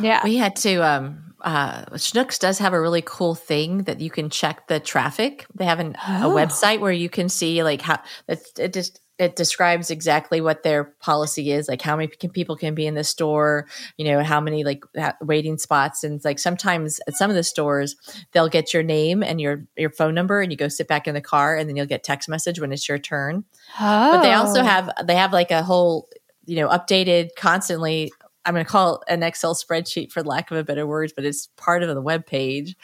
[0.00, 0.20] Yeah.
[0.24, 0.76] We had to.
[0.76, 5.44] Um, uh, Schnucks does have a really cool thing that you can check the traffic.
[5.54, 6.30] They have an, a Oh.
[6.30, 10.84] website where you can see like how it, it just it describes exactly what their
[10.84, 14.40] policy is, like how many can, people can be in the store, you know, how
[14.40, 17.96] many like ha- waiting spots, and like sometimes at some of the stores
[18.32, 21.14] they'll get your name and your your phone number, and you go sit back in
[21.14, 23.44] the car, and then you'll get text message when it's your turn.
[23.80, 24.12] Oh.
[24.12, 26.08] But they also have they have like a whole
[26.46, 28.12] you know updated constantly.
[28.44, 31.24] I'm going to call it an Excel spreadsheet for lack of a better word, but
[31.24, 32.76] it's part of the web page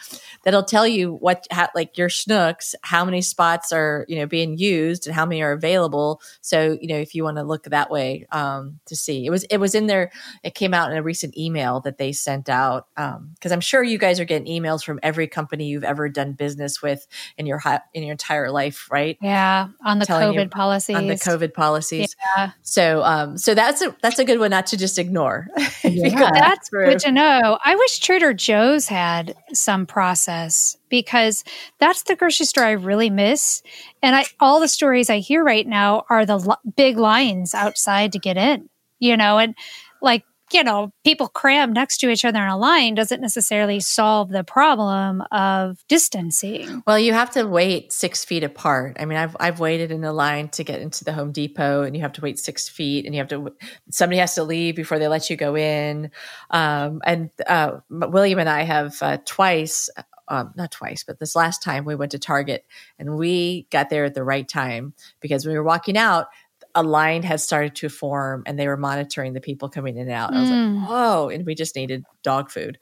[0.45, 4.59] that'll tell you what how, like your Schnucks, how many spots are you know being
[4.59, 6.21] used and how many are available.
[6.41, 9.45] So you know if you want to look that way um, to see it was
[9.45, 10.11] it was in there.
[10.43, 13.99] It came out in a recent email that they sent out because I'm sure you
[13.99, 17.61] guys are getting emails from every company you've ever done business with in your
[17.95, 19.19] in your entire life, right?
[19.21, 19.69] Yeah.
[19.85, 20.97] On the Telling COVID policies.
[20.97, 22.17] on the COVID policies.
[22.37, 22.51] Yeah.
[22.63, 25.48] So, um, so that's a that's a good one not to just ignore.
[25.57, 26.19] If Yeah.
[26.19, 26.87] go That's through.
[26.91, 27.59] good to know.
[27.65, 31.45] I wish Trader Joe's had some process because
[31.79, 33.63] that's the grocery store I really miss.
[34.03, 38.13] And I, all the stories I hear right now are the li- big lines outside
[38.13, 39.55] to get in, you know, and
[40.03, 44.31] like, you know, people crammed next to each other in a line doesn't necessarily solve
[44.31, 46.83] the problem of distancing.
[46.87, 48.97] Well, you have to wait six feet apart.
[48.99, 51.97] I mean, I've I've waited in a line to get into the Home Depot, and
[51.97, 53.53] you have to wait six feet, and you have to
[53.91, 56.11] somebody has to leave before they let you go in.
[56.51, 59.91] Um, and uh, William and I have uh, twice.
[60.31, 62.67] Um, not twice, but this last time we went to Target
[62.99, 66.27] and we got there at the right time because we were walking out,
[66.75, 70.11] a line had started to form and they were monitoring the people coming in and
[70.13, 70.35] out.
[70.35, 70.81] I was Mm.
[70.81, 72.79] like, oh, and we just needed dog food.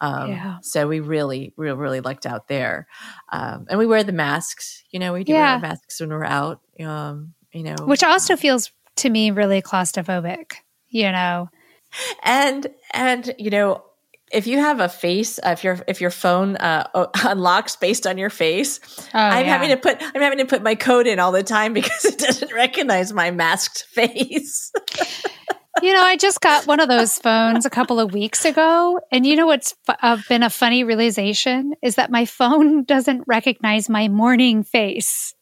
[0.00, 0.56] Um, Yeah.
[0.62, 2.86] So we really, really, really lucked out there.
[3.30, 4.82] Um, and we wear the masks.
[4.90, 5.52] You know, we do wear Yeah.
[5.54, 6.60] our masks when we're out.
[6.80, 10.52] Um, you know, Which also feels to me really claustrophobic,
[10.88, 11.48] you know.
[12.22, 13.84] and and you know,
[14.32, 16.88] if you have a face, uh, if your if your phone uh,
[17.24, 18.80] unlocks based on your face,
[19.14, 19.52] Oh, I'm yeah.
[19.52, 22.18] having to put I'm having to put my code in all the time because it
[22.18, 24.72] doesn't recognize my masked face.
[25.82, 28.98] You know, I just got one of those phones a couple of weeks ago.
[29.12, 33.88] And you know what's uh, been a funny realization is that my phone doesn't recognize
[33.90, 35.34] my morning face.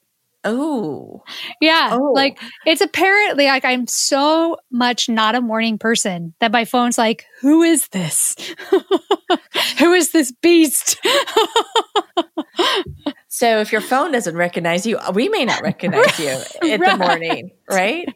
[0.44, 1.22] Oh,
[1.60, 1.90] Yeah.
[1.92, 2.12] Oh.
[2.12, 7.26] Like it's apparently like I'm so much not a morning person that my phone's like,
[7.40, 8.36] who is this?
[9.78, 10.98] who is this beast?
[13.28, 17.50] so if your phone doesn't recognize you, we may not recognize you in the morning,
[17.70, 18.08] right?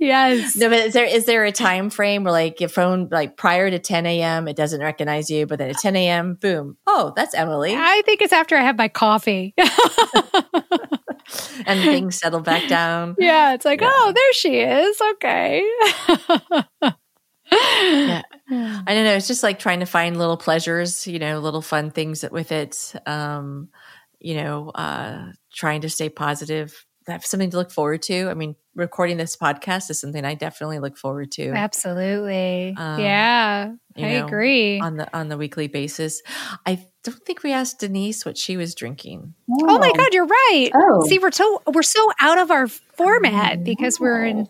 [0.00, 0.56] yes.
[0.56, 3.70] No, but is there is there a time frame where like your phone like prior
[3.70, 4.48] to 10 a.m.
[4.48, 6.34] it doesn't recognize you, but then at 10 a.m.
[6.34, 9.54] boom, oh that's Emily, I think it's after I have my coffee.
[11.66, 13.16] and things settle back down.
[13.18, 13.54] yeah.
[13.54, 13.90] It's like, Yeah.
[13.92, 15.00] oh, there she is.
[15.12, 15.64] Okay.
[17.52, 18.22] Yeah.
[18.50, 19.14] I don't know.
[19.14, 22.92] It's just like trying to find little pleasures, you know, little fun things with it.
[23.06, 23.68] Um,
[24.20, 28.28] you know, uh, trying to stay positive, have something to look forward to.
[28.28, 31.50] I mean, recording this podcast is something I definitely look forward to.
[31.50, 32.74] Absolutely.
[32.76, 34.80] Um, yeah, I know, agree.
[34.80, 36.22] On the on the weekly basis.
[36.66, 39.34] I don't think we asked Denise what she was drinking.
[39.50, 40.70] Oh, oh my god, you're right.
[40.74, 41.06] Oh.
[41.06, 44.48] See, we're so we're so out of our format because we're in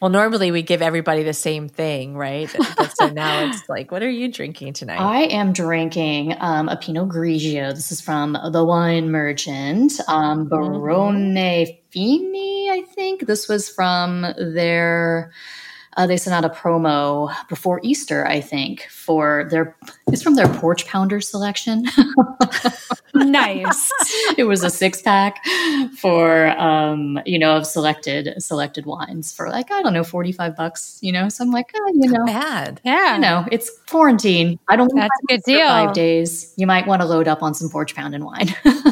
[0.00, 2.54] well, normally we give everybody the same thing, right?
[2.76, 5.00] But so now it's like, what are you drinking tonight?
[5.00, 7.74] I am drinking um, a Pinot Grigio.
[7.74, 10.48] This is from the wine merchant, um, mm-hmm.
[10.48, 11.66] Barone.
[11.90, 13.26] Fini, I think.
[13.26, 15.32] This was from their
[15.96, 19.76] uh, they sent out a promo before Easter, I think, for their
[20.08, 21.86] it's from their porch pounder selection.
[23.14, 23.92] nice.
[24.38, 25.44] it was a six pack
[25.98, 30.98] for um, you know, of selected selected wines for like, I don't know, 45 bucks,
[31.02, 31.28] you know.
[31.28, 32.80] So I'm like, oh, you know, bad.
[32.84, 33.14] Yeah.
[33.16, 34.58] You know, it's quarantine.
[34.68, 35.66] I don't That's a good deal.
[35.66, 36.54] Five days.
[36.56, 38.54] You might want to load up on some porch pounding wine.
[38.64, 38.84] right.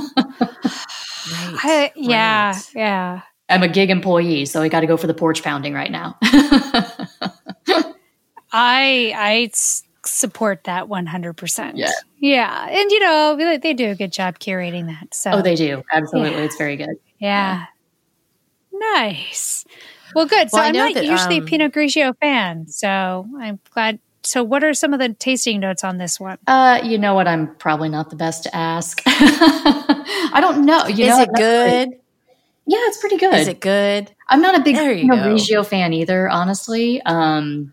[1.62, 2.70] I, yeah, right.
[2.74, 3.20] yeah.
[3.48, 6.18] I'm a gig employee, so I got to go for the porch pounding right now.
[8.50, 9.50] I I
[10.04, 11.72] support that 100%.
[11.74, 11.90] Yeah.
[12.18, 12.66] Yeah.
[12.68, 15.14] And you know, they do a good job curating that.
[15.14, 15.82] So Oh, they do.
[15.92, 16.32] Absolutely.
[16.32, 16.44] Yeah.
[16.44, 16.96] It's very good.
[17.18, 17.66] Yeah.
[18.72, 18.94] yeah.
[18.94, 19.64] Nice.
[20.14, 20.50] Well, good.
[20.50, 24.42] So well, I'm not that, usually um, a Pinot Grigio fan, so I'm glad so
[24.42, 26.38] what are some of the tasting notes on this one?
[26.46, 27.26] Uh, you know what?
[27.28, 29.02] I'm probably not the best to ask.
[29.06, 30.86] I don't know.
[30.86, 32.00] You Is know, it good?
[32.68, 33.32] Yeah, it's pretty good.
[33.32, 34.12] Is it good?
[34.28, 37.00] I'm not a big Grigio fan either, honestly.
[37.02, 37.72] Um,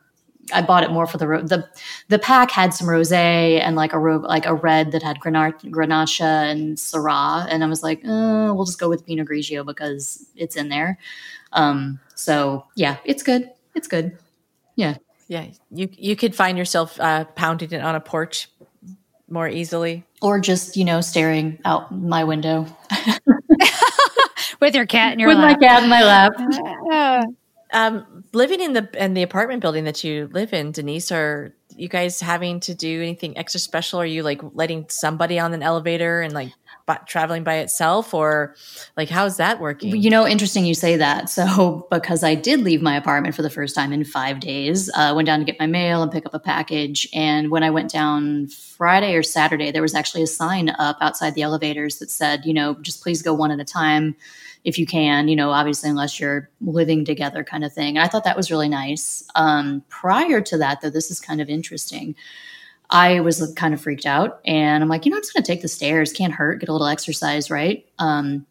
[0.54, 1.68] I bought it more for the the
[2.08, 6.22] the pack had some rosé and like a ro- like a red that had Grenache
[6.22, 10.56] and Syrah, and I was like, uh, we'll just go with Pinot Grigio because it's
[10.56, 10.98] in there.
[11.52, 13.50] Um, so yeah, it's good.
[13.74, 14.18] It's good.
[14.78, 14.96] Yeah,
[15.28, 15.48] yeah.
[15.72, 18.50] You you could find yourself uh, pounding it on a porch
[19.30, 22.66] more easily, or just you know staring out my window.
[24.60, 25.60] with your cat in your with lap.
[25.60, 27.26] my cat in my lap.
[27.74, 31.90] Um, living in the in the apartment building that you live in, Denise, are you
[31.90, 34.00] guys having to do anything extra special?
[34.00, 36.54] Are you like letting somebody on an elevator and like
[37.08, 38.56] traveling by itself, or
[38.96, 39.94] like how's that working?
[39.94, 41.30] You know, interesting you say that.
[41.30, 45.12] So because I did leave my apartment for the first time in five days, uh,
[45.14, 47.92] went down to get my mail and pick up a package, and when I went
[47.92, 52.46] down Friday or Saturday, there was actually a sign up outside the elevators that said,
[52.46, 54.16] you know, just please go one at a time
[54.66, 57.98] if you can, you know, obviously, unless you're living together, kind of thing.
[57.98, 59.24] And I thought that was really nice.
[59.36, 62.16] Um, prior to that, though, this is kind of interesting.
[62.90, 65.52] I was kind of freaked out and I'm like, you know, I'm just going to
[65.52, 66.12] take the stairs.
[66.12, 67.88] Can't hurt, get a little exercise, right?
[68.00, 68.46] Um,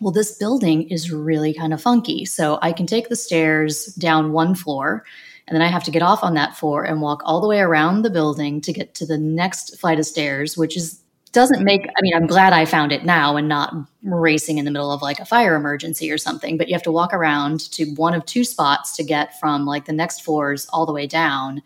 [0.00, 2.24] well, this building is really kind of funky.
[2.24, 5.04] So I can take the stairs down one floor
[5.46, 7.60] and then I have to get off on that floor and walk all the way
[7.60, 11.01] around the building to get to the next flight of stairs, which is
[11.32, 14.70] doesn't make i mean i'm glad i found it now and not racing in the
[14.70, 17.86] middle of like a fire emergency or something but you have to walk around to
[17.94, 21.62] one of two spots to get from like the next floors all the way down.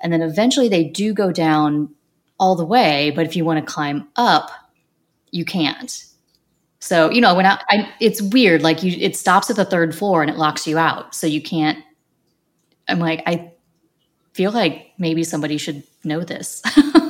[0.00, 1.94] And then eventually they do go down
[2.38, 4.50] all the way but if you want to climb up
[5.30, 6.04] you can't.
[6.78, 9.94] So you know when I, I it's weird like you it stops at the third
[9.94, 11.78] floor and it locks you out so you can't
[12.88, 13.52] i'm like i
[14.32, 16.60] feel like maybe somebody should know this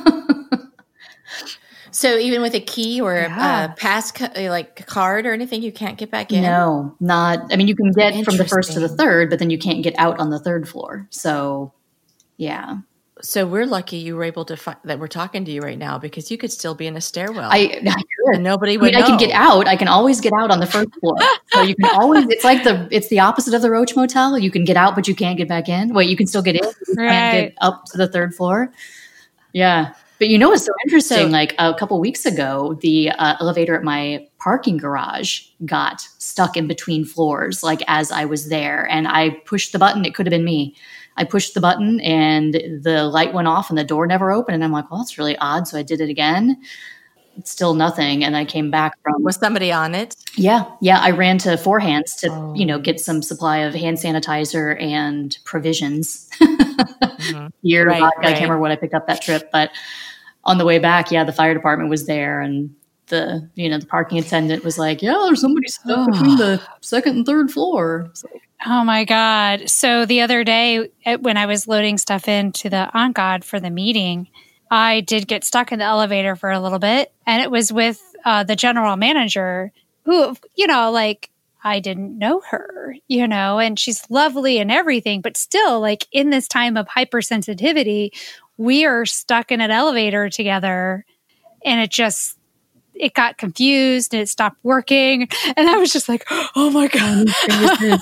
[1.93, 3.65] So even with a key or yeah.
[3.65, 6.41] a pass uh, like card or anything, you can't get back in.
[6.41, 7.53] No, not.
[7.53, 9.83] I mean, you can get from the first to the third, but then you can't
[9.83, 11.07] get out on the third floor.
[11.11, 11.71] So,
[12.37, 12.79] yeah.
[13.21, 15.99] So we're lucky you were able to fi- that we're talking to you right now
[15.99, 17.47] because you could still be in a stairwell.
[17.49, 17.79] I,
[18.33, 18.95] I nobody would.
[18.95, 19.67] I, mean, I can get out.
[19.67, 21.15] I can always get out on the first floor.
[21.53, 22.25] so you can always.
[22.29, 22.87] It's like the.
[22.89, 24.39] It's the opposite of the Roach Motel.
[24.39, 25.93] You can get out, but you can't get back in.
[25.93, 26.63] Wait, you can still get in.
[26.63, 27.09] You right.
[27.09, 28.73] can't get up to the third floor.
[29.53, 29.93] Yeah.
[30.23, 31.17] But you know what's so interesting?
[31.17, 36.55] So, like a couple weeks ago, the uh, elevator at my parking garage got stuck
[36.55, 40.05] in between floors, like as I was there, and I pushed the button.
[40.05, 40.77] It could have been me.
[41.17, 44.55] I pushed the button and the light went off and the door never opened.
[44.55, 45.67] And I'm like, well, that's really odd.
[45.67, 46.57] So I did it again.
[47.35, 48.23] It's still nothing.
[48.23, 49.23] And I came back from.
[49.23, 50.15] Was somebody on it?
[50.35, 50.63] Yeah.
[50.79, 50.99] Yeah.
[51.01, 52.53] I ran to Four Hands to, oh.
[52.55, 56.29] you know, get some supply of hand sanitizer and provisions.
[56.41, 57.47] mm-hmm.
[57.61, 59.69] Here, right, I can't remember what I picked up that trip, but
[60.45, 62.73] on the way back, yeah, the fire department was there and
[63.07, 67.17] the you know the parking attendant was like, "Yeah, there's somebody stuck between the second
[67.17, 69.69] and third floor." Like, oh my god!
[69.69, 70.89] So the other day
[71.19, 74.27] when I was loading stuff into the Angad for the meeting,
[74.71, 78.01] I did get stuck in the elevator for a little bit, and it was with
[78.25, 79.71] uh, the general manager,
[80.05, 81.29] who you know, like
[81.63, 86.29] I didn't know her, you know, and she's lovely and everything, but still, like in
[86.29, 88.11] this time of hypersensitivity,
[88.57, 91.05] we are stuck in an elevator together
[91.65, 92.37] and it just
[92.93, 95.27] it got confused and it stopped working
[95.57, 96.25] and i was just like
[96.55, 97.27] oh my god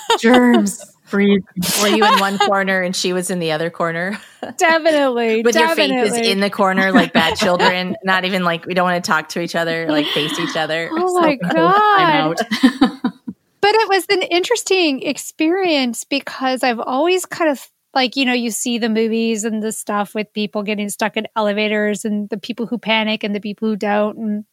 [0.20, 1.44] germs Breathe.
[1.82, 4.18] Were you in one corner and she was in the other corner?
[4.58, 5.44] Definitely.
[5.44, 5.96] With definitely.
[5.98, 9.12] your faces in the corner like bad children, not even like we don't want to
[9.12, 10.90] talk to each other, like face each other.
[10.90, 12.38] Oh my god.
[12.38, 18.52] but it was an interesting experience because I've always kind of like you know you
[18.52, 22.66] see the movies and the stuff with people getting stuck in elevators and the people
[22.66, 24.46] who panic and the people who don't and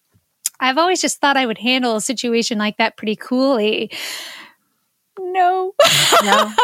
[0.61, 3.91] I've always just thought I would handle a situation like that pretty coolly
[5.21, 5.75] no.
[6.25, 6.53] no.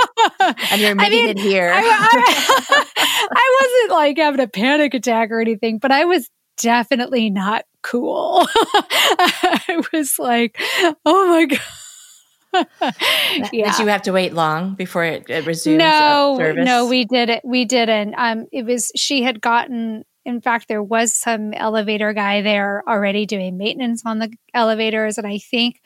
[0.71, 1.73] And you're making I mean, it here.
[1.75, 2.85] I, I,
[3.33, 8.47] I, wasn't like having a panic attack or anything, but I was definitely not cool.
[8.53, 10.59] I was like,
[11.05, 11.61] oh my God.
[13.53, 13.71] Yeah.
[13.71, 15.79] Did you have to wait long before it, it resumed?
[15.79, 17.43] No, no, we did it.
[17.45, 18.15] We didn't.
[18.17, 20.05] Um, it was she had gotten.
[20.25, 25.27] In fact, there was some elevator guy there already doing maintenance on the elevators, and
[25.27, 25.83] I think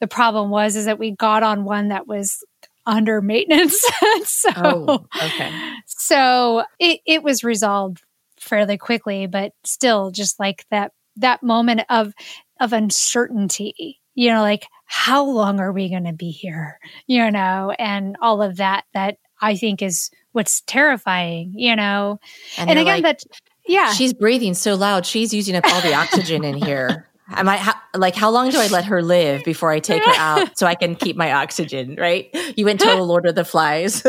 [0.00, 2.44] the problem was is that we got on one that was
[2.86, 3.80] under maintenance.
[4.24, 5.52] so, oh, okay.
[5.86, 8.02] So it, it was resolved
[8.38, 12.14] fairly quickly, but still just like that that moment of
[12.60, 16.78] of uncertainty, you know, like how long are we going to be here?
[17.06, 22.18] You know, and all of that that I think is what's terrifying, you know.
[22.56, 23.22] And, and again like, that
[23.66, 23.92] yeah.
[23.92, 25.04] She's breathing so loud.
[25.04, 27.08] She's using up all the oxygen in here.
[27.28, 30.14] Am I ha- like how long do I let her live before I take her
[30.16, 31.96] out so I can keep my oxygen?
[31.96, 32.30] Right?
[32.56, 34.02] You went total Lord of the Flies.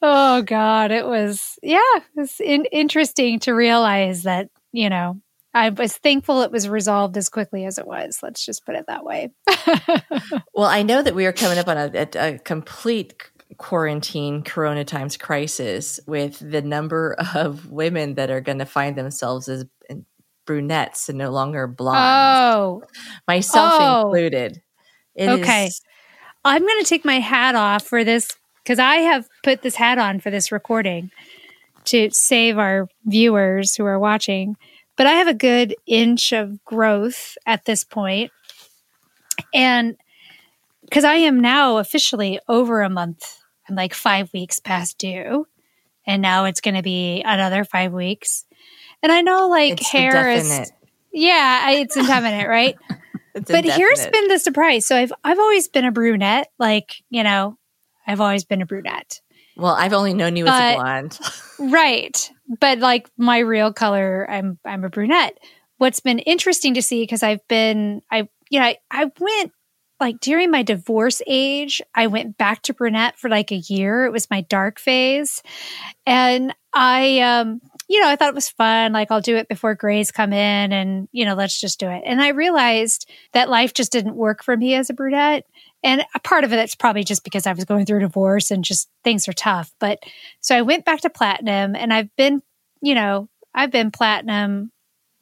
[0.00, 1.80] oh God, it was yeah,
[2.16, 5.20] it's in- interesting to realize that you know
[5.54, 8.20] I was thankful it was resolved as quickly as it was.
[8.22, 9.30] Let's just put it that way.
[10.54, 13.14] well, I know that we are coming up on a, a, a complete
[13.56, 19.48] quarantine corona times crisis with the number of women that are going to find themselves
[19.48, 19.64] as
[20.48, 22.00] brunettes and no longer blondes.
[22.00, 22.82] Oh,
[23.26, 24.06] myself oh.
[24.06, 24.62] included.
[25.14, 25.66] It okay.
[25.66, 25.82] Is-
[26.44, 28.28] I'm going to take my hat off for this
[28.62, 31.10] because I have put this hat on for this recording
[31.84, 34.56] to save our viewers who are watching.
[34.98, 38.32] But I have a good inch of growth at this point.
[39.54, 39.96] And
[40.82, 43.38] because I am now officially over a month,
[43.68, 45.46] I'm like five weeks past due.
[46.04, 48.44] And now it's going to be another five weeks.
[49.02, 50.72] And I know like it's hair is
[51.12, 52.76] yeah, it's indefinite, right?
[53.34, 53.76] it's but indefinite.
[53.76, 54.84] here's been the surprise.
[54.84, 57.56] So I've I've always been a brunette, like you know,
[58.04, 59.20] I've always been a brunette.
[59.56, 61.18] Well, I've only known you as a blonde,
[61.72, 62.30] right?
[62.60, 65.38] But like my real color, I'm I'm a brunette.
[65.76, 69.52] What's been interesting to see because I've been I you know I, I went
[70.00, 74.04] like during my divorce age, I went back to brunette for like a year.
[74.04, 75.42] It was my dark phase.
[76.06, 78.92] And I um you know, I thought it was fun.
[78.92, 82.02] Like, I'll do it before grays come in and, you know, let's just do it.
[82.04, 85.46] And I realized that life just didn't work for me as a brunette.
[85.82, 88.50] And a part of it, it's probably just because I was going through a divorce
[88.50, 89.72] and just things are tough.
[89.80, 90.00] But
[90.40, 92.42] so I went back to platinum and I've been,
[92.82, 94.70] you know, I've been platinum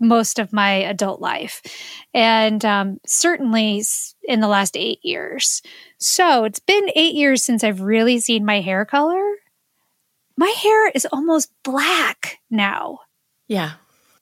[0.00, 1.62] most of my adult life
[2.12, 3.82] and um, certainly
[4.24, 5.62] in the last eight years.
[5.98, 9.36] So it's been eight years since I've really seen my hair color
[10.36, 13.00] my hair is almost black now.
[13.48, 13.72] Yeah.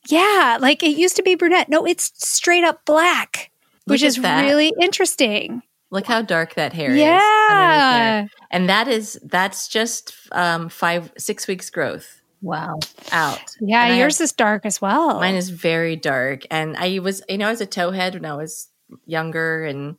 [0.09, 0.59] Yeah.
[0.61, 1.69] Like it used to be brunette.
[1.69, 3.51] No, it's straight up black,
[3.87, 4.43] Look which is that.
[4.43, 5.63] really interesting.
[5.91, 7.17] Look how dark that hair yeah.
[7.17, 7.21] is.
[7.51, 8.27] Yeah.
[8.51, 12.21] And that is, that's just um, five, six weeks growth.
[12.43, 12.79] Wow.
[13.13, 13.57] Out.
[13.61, 13.87] Yeah.
[13.87, 15.21] And yours have, is dark as well.
[15.21, 16.43] Mine is very dark.
[16.51, 18.69] And I was, you know, I was a towhead when I was
[19.07, 19.97] younger and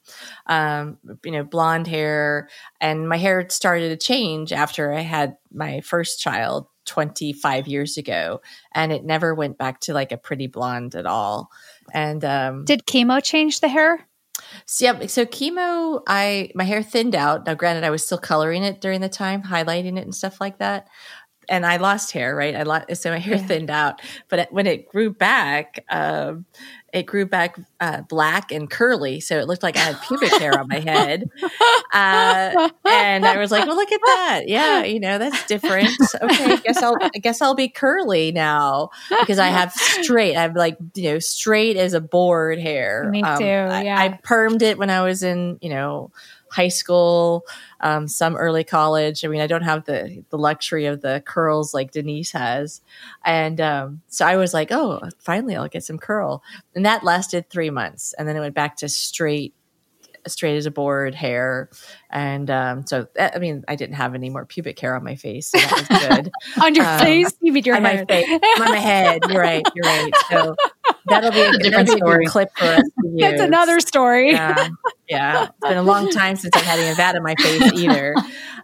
[0.48, 2.50] um, you know blonde hair
[2.82, 8.42] and my hair started to change after i had my first child 25 years ago
[8.74, 11.50] and it never went back to like a pretty blonde at all
[11.94, 14.08] and um, did chemo change the hair
[14.66, 17.46] so, yeah, so chemo, I my hair thinned out.
[17.46, 20.60] Now, granted, I was still coloring it during the time, highlighting it and stuff like
[20.60, 20.88] that
[21.50, 22.56] and I lost hair, right?
[22.56, 23.46] I lost, so my hair yeah.
[23.46, 24.02] thinned out.
[24.30, 26.46] But when it grew back, um,
[26.94, 30.58] it grew back uh, black and curly, so it looked like I had pubic hair
[30.60, 31.30] on my head.
[31.94, 34.44] Uh, and I was like, "Well, look at that!
[34.48, 35.90] Yeah, you know, that's different.
[36.22, 40.36] Okay, I guess I'll, I guess I'll be curly now because I have straight.
[40.36, 43.10] I have like you know straight as a board hair.
[43.10, 43.46] Me um, too.
[43.46, 46.12] Yeah, I, I permed it when I was in you know
[46.56, 47.46] high school,
[47.82, 49.26] um, some early college.
[49.26, 52.82] I mean, I don't have the the luxury of the curls like Denise has,
[53.26, 56.42] and um, so I was like, oh, finally, I'll get some curl,
[56.74, 59.54] and that lasted three months, and then it went back to straight
[60.28, 61.70] straight as a board hair,
[62.10, 65.16] and um, so that, I mean, I didn't have any more pubic hair on my
[65.16, 66.32] face, so that was good.
[66.64, 68.08] on your um, face, you mean your on head?
[68.10, 69.22] my face, on my head.
[69.30, 69.64] You're right.
[69.76, 70.12] You're right.
[70.32, 70.56] So
[71.08, 72.26] that'll be a, different story.
[72.26, 72.84] clip for us.
[73.20, 74.32] That's another story.
[74.32, 74.70] Yeah,
[75.10, 75.44] yeah.
[75.44, 78.16] It's been a long time since I've had any of that on my face either.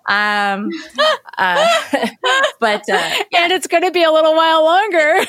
[0.08, 0.70] Um,
[1.38, 1.68] uh,
[2.60, 5.26] but uh, and it's going to be a little while longer.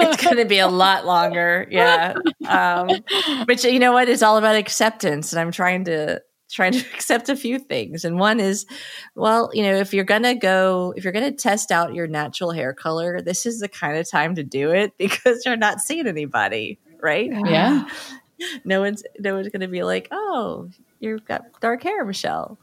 [0.00, 1.66] it's going to be a lot longer.
[1.70, 2.14] Yeah.
[2.46, 2.88] Um,
[3.46, 4.08] but you know what?
[4.08, 6.20] It's all about acceptance, and I'm trying to
[6.50, 8.04] trying to accept a few things.
[8.04, 8.66] And one is,
[9.14, 12.06] well, you know, if you're going to go, if you're going to test out your
[12.06, 15.80] natural hair color, this is the kind of time to do it because you're not
[15.80, 17.30] seeing anybody, right?
[17.46, 17.88] Yeah.
[18.64, 22.58] No one's no one's going to be like, "Oh, you've got dark hair, Michelle."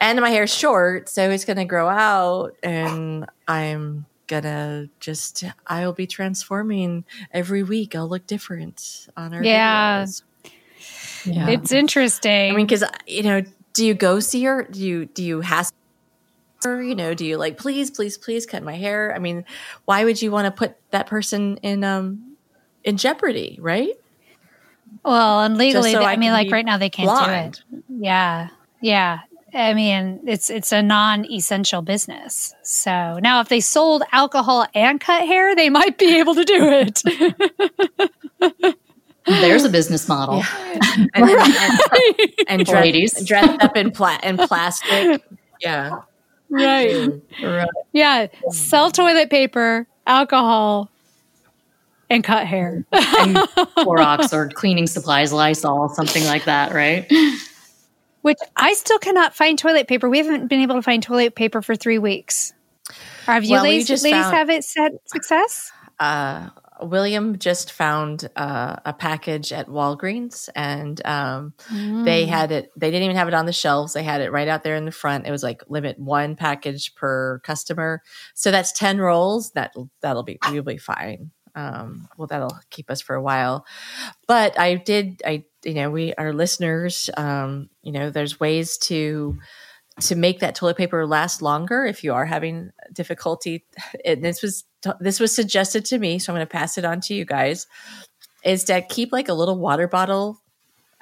[0.00, 5.92] And my hair's short, so it's going to grow out and I'm gonna just I'll
[5.92, 7.94] be transforming every week.
[7.94, 10.04] I'll look different on our yeah.
[10.04, 10.22] videos.
[11.24, 11.48] Yeah.
[11.48, 12.52] It's interesting.
[12.52, 13.42] I mean, because you know,
[13.74, 14.64] do you go see her?
[14.64, 15.74] Do you do you hassle
[16.64, 16.82] her?
[16.82, 19.14] You know, do you like please, please, please cut my hair?
[19.14, 19.44] I mean,
[19.84, 22.36] why would you want to put that person in um
[22.84, 23.94] in jeopardy, right?
[25.04, 27.62] Well, and legally, so I, I mean, like right now, they can't blind.
[27.70, 27.84] do it.
[27.88, 28.48] Yeah,
[28.80, 29.20] yeah.
[29.54, 32.54] I mean, it's it's a non-essential business.
[32.62, 36.58] So now, if they sold alcohol and cut hair, they might be able to do
[36.62, 37.02] it.
[39.26, 40.38] There's a business model.
[40.38, 40.78] Yeah.
[41.14, 45.22] And, and, and, dress, dressed up in, pla- in plastic.
[45.60, 46.00] Yeah.
[46.50, 47.08] Right.
[47.42, 47.68] right.
[47.92, 48.26] Yeah.
[48.50, 50.90] Sell toilet paper, alcohol,
[52.10, 52.84] and cut hair.
[52.92, 53.36] and
[53.78, 57.10] Clorox or cleaning supplies, Lysol, something like that, right?
[58.20, 60.10] Which I still cannot find toilet paper.
[60.10, 62.52] We haven't been able to find toilet paper for three weeks.
[63.24, 65.72] Have you well, ladies, ladies found, have it set success?
[65.98, 66.50] Uh,
[66.82, 72.04] William just found uh, a package at Walgreens, and um, mm.
[72.04, 72.70] they had it.
[72.76, 73.92] They didn't even have it on the shelves.
[73.92, 75.26] They had it right out there in the front.
[75.26, 78.02] It was like limit one package per customer.
[78.34, 79.52] So that's ten rolls.
[79.52, 81.30] That that'll be you'll be fine.
[81.54, 83.66] Um, well, that'll keep us for a while.
[84.26, 85.22] But I did.
[85.24, 87.10] I you know we our listeners.
[87.16, 89.38] Um, you know, there's ways to
[90.00, 93.64] to make that toilet paper last longer if you are having difficulty.
[94.04, 94.64] And this was
[95.00, 97.68] this was suggested to me so i'm going to pass it on to you guys
[98.44, 100.42] is to keep like a little water bottle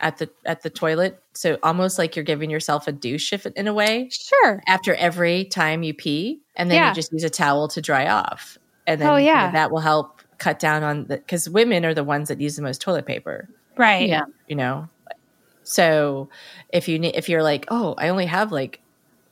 [0.00, 1.22] at the at the toilet.
[1.34, 4.08] So almost like you're giving yourself a douche if in a way.
[4.10, 4.62] Sure.
[4.66, 6.88] After every time you pee and then yeah.
[6.88, 8.58] you just use a towel to dry off.
[8.86, 9.40] And then oh, yeah.
[9.40, 12.40] You know, that will help cut down on the because women are the ones that
[12.40, 13.48] use the most toilet paper.
[13.76, 14.08] Right.
[14.08, 14.24] Yeah.
[14.48, 14.88] You know
[15.70, 16.28] so
[16.70, 18.80] if you if you're like, oh, I only have like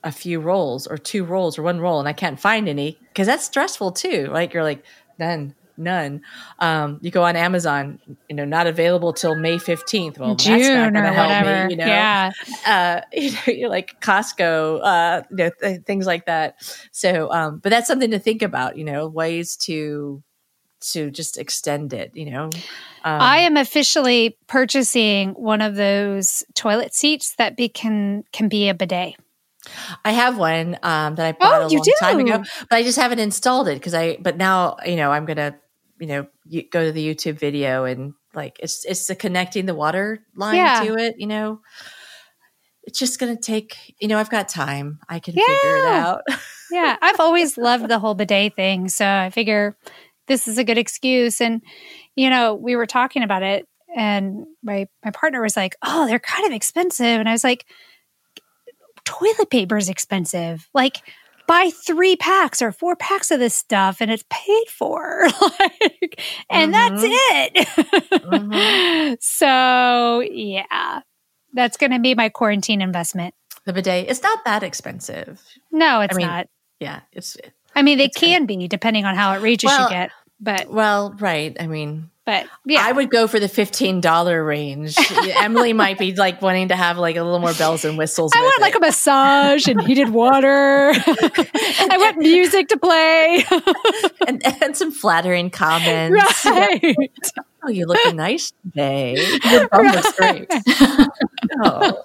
[0.04, 3.26] a few rolls or two rolls or one roll and I can't find any because
[3.26, 4.28] that's stressful too.
[4.30, 4.84] Like you're like
[5.18, 6.22] none, none.
[6.60, 10.18] Um, you go on Amazon, you know, not available till May 15th.
[10.18, 11.66] Well, June that's not or whatever.
[11.66, 11.86] Me, you know?
[11.86, 12.30] Yeah.
[12.64, 16.62] Uh, you know, you're like Costco, uh, you know, th- things like that.
[16.92, 20.22] So, um, but that's something to think about, you know, ways to
[20.80, 22.44] to just extend it, you know.
[23.04, 28.68] Um, I am officially purchasing one of those toilet seats that be, can can be
[28.68, 29.16] a bidet.
[30.04, 31.94] I have one um, that I bought oh, a long do?
[32.00, 34.16] time ago, but I just haven't installed it because I.
[34.20, 35.58] But now you know I'm gonna
[35.98, 36.26] you know
[36.70, 40.84] go to the YouTube video and like it's it's the connecting the water line yeah.
[40.84, 41.16] to it.
[41.18, 41.60] You know,
[42.84, 43.94] it's just gonna take.
[44.00, 45.00] You know, I've got time.
[45.08, 45.44] I can yeah.
[45.46, 46.20] figure it out.
[46.70, 49.76] yeah, I've always loved the whole bidet thing, so I figure
[50.28, 51.40] this is a good excuse.
[51.40, 51.62] And,
[52.14, 53.66] you know, we were talking about it
[53.96, 57.06] and my, my partner was like, oh, they're kind of expensive.
[57.06, 57.66] And I was like,
[59.04, 60.68] toilet paper is expensive.
[60.74, 60.98] Like,
[61.46, 66.72] buy three packs or four packs of this stuff and it's paid for like and
[66.72, 66.96] mm-hmm.
[66.96, 67.68] that's it
[68.22, 69.14] mm-hmm.
[69.20, 71.00] so yeah
[71.54, 75.40] that's going to be my quarantine investment the bidet it's not that expensive
[75.72, 76.48] no it's I mean, not
[76.80, 77.38] yeah it's
[77.78, 78.58] I mean, they can good.
[78.58, 80.10] be depending on how outrageous well, you get.
[80.40, 81.56] But well, right.
[81.58, 84.94] I mean, but yeah, I would go for the fifteen dollar range.
[85.40, 88.32] Emily might be like wanting to have like a little more bells and whistles.
[88.36, 88.60] I want it.
[88.60, 90.92] like a massage and heated water.
[90.94, 93.44] I want music to play
[94.26, 96.44] and, and some flattering comments.
[96.44, 97.10] Right.
[97.64, 99.16] Oh, you're looking nice today.
[99.50, 99.94] Your bum right.
[99.96, 100.52] looks great.
[101.64, 102.02] oh.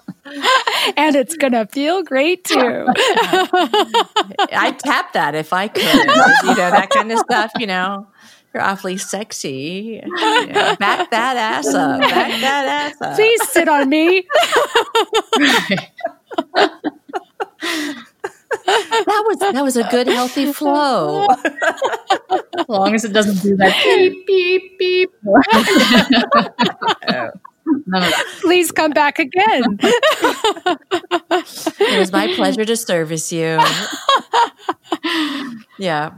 [0.96, 2.86] And it's gonna feel great too.
[4.54, 5.84] I'd tap that if I could.
[5.84, 8.08] You know, that kind of stuff, you know.
[8.54, 10.02] You're awfully sexy.
[10.04, 10.10] You
[10.48, 12.00] know, back that ass up.
[12.02, 13.16] Back that ass up.
[13.16, 14.28] Please sit on me
[18.66, 21.26] that was that was a good healthy flow.
[22.58, 25.12] as long as it doesn't do that beep beep beep.
[27.06, 27.30] Oh.
[27.66, 28.26] None of that.
[28.42, 29.64] Please come back again.
[31.80, 33.60] it was my pleasure to service you.
[35.80, 36.12] yeah,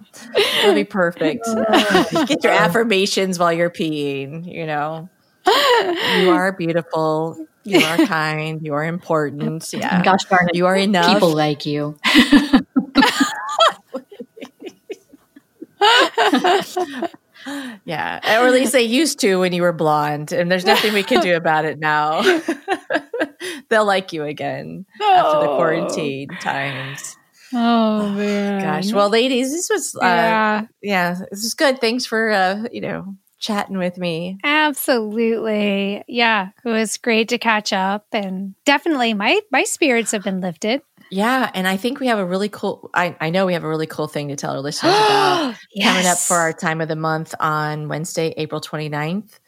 [0.63, 1.45] it'll be perfect.
[2.27, 4.51] Get your affirmations while you're peeing.
[4.51, 5.09] You know,
[6.19, 7.37] you are beautiful.
[7.63, 8.61] You are kind.
[8.63, 9.73] You are important.
[9.73, 10.03] Yeah.
[10.03, 10.55] Gosh darn it.
[10.55, 11.13] You are enough.
[11.13, 11.97] People like you.
[17.45, 18.39] yeah.
[18.39, 20.31] Or at least they used to when you were blonde.
[20.31, 22.21] And there's nothing we can do about it now.
[23.69, 27.17] They'll like you again after the quarantine times.
[27.53, 28.61] Oh man.
[28.61, 28.91] Gosh.
[28.91, 30.65] Well, ladies, this was uh, yeah.
[30.81, 31.79] yeah, this was good.
[31.79, 34.37] Thanks for uh, you know, chatting with me.
[34.43, 36.03] Absolutely.
[36.07, 40.81] Yeah, it was great to catch up and definitely my my spirits have been lifted.
[41.11, 43.69] Yeah, and I think we have a really cool I, I know we have a
[43.69, 45.87] really cool thing to tell our listeners about yes.
[45.87, 49.39] coming up for our time of the month on Wednesday, April 29th.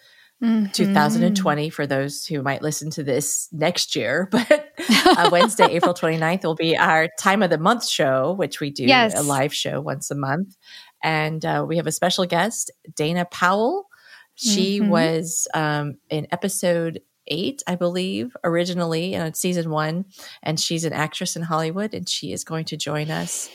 [0.44, 0.72] Mm-hmm.
[0.72, 4.30] 2020 for those who might listen to this next year.
[4.50, 4.72] But
[5.06, 8.84] uh, Wednesday, April 29th will be our time of the month show, which we do
[8.84, 9.18] yes.
[9.18, 10.56] a live show once a month.
[11.04, 13.88] And uh, we have a special guest, Dana Powell.
[14.36, 14.90] She mm-hmm.
[14.90, 20.06] was um, in episode eight, I believe, originally in season one.
[20.44, 23.50] And she's an actress in Hollywood, and she is going to join us.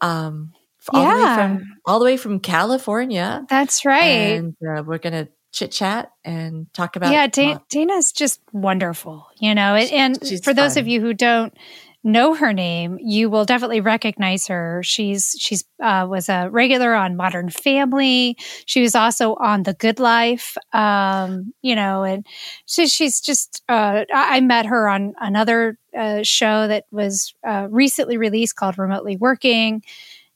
[0.00, 0.52] Um,
[0.88, 1.14] all yeah.
[1.14, 3.44] the way from all the way from California.
[3.48, 4.38] That's right.
[4.38, 7.12] And uh, we're gonna chit chat and talk about.
[7.12, 7.26] Yeah,
[7.68, 9.74] Dana's just wonderful, you know.
[9.74, 10.56] And, and for fun.
[10.56, 11.54] those of you who don't
[12.02, 14.82] know her name, you will definitely recognize her.
[14.82, 18.36] She's she's uh, was a regular on Modern Family.
[18.66, 20.56] She was also on The Good Life.
[20.72, 22.26] Um, you know, and
[22.66, 23.62] she, she's just.
[23.68, 29.16] Uh, I met her on another uh, show that was uh, recently released called Remotely
[29.16, 29.82] Working.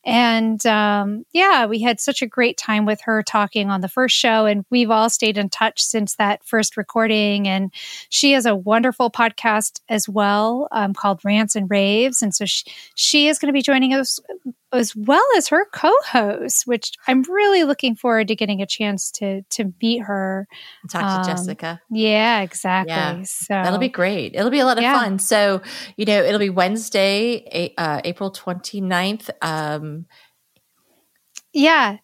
[0.04, 4.16] And um, yeah, we had such a great time with her talking on the first
[4.16, 7.48] show, and we've all stayed in touch since that first recording.
[7.48, 7.72] And
[8.10, 12.64] she has a wonderful podcast as well um, called Rants and Raves, and so she,
[12.94, 14.20] she is going to be joining us
[14.74, 19.42] as well as her co-host, which I'm really looking forward to getting a chance to
[19.50, 20.46] to meet her.
[20.90, 21.80] Talk to um, Jessica.
[21.90, 22.92] Yeah, exactly.
[22.92, 24.34] Yeah, so that'll be great.
[24.34, 24.98] It'll be a lot of yeah.
[24.98, 25.18] fun.
[25.18, 25.62] So,
[25.96, 29.30] you know, it'll be Wednesday, uh, April 29th.
[29.42, 30.06] Um,
[31.52, 31.98] yeah.